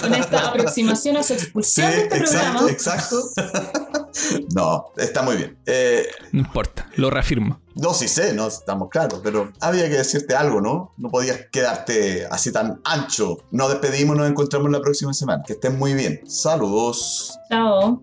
[0.00, 3.16] Con esta aproximación a su expulsión de este exacto, Exacto.
[4.54, 5.58] no, está muy bien.
[5.66, 7.60] Eh, no importa, lo reafirmo.
[7.74, 10.92] No, sí sé, no estamos claros, pero había que decirte algo, ¿no?
[10.96, 13.38] No podías quedarte así tan ancho.
[13.50, 15.42] Nos despedimos, nos encontramos la próxima semana.
[15.46, 16.20] Que estén muy bien.
[16.26, 17.38] Saludos.
[17.48, 18.02] Chao.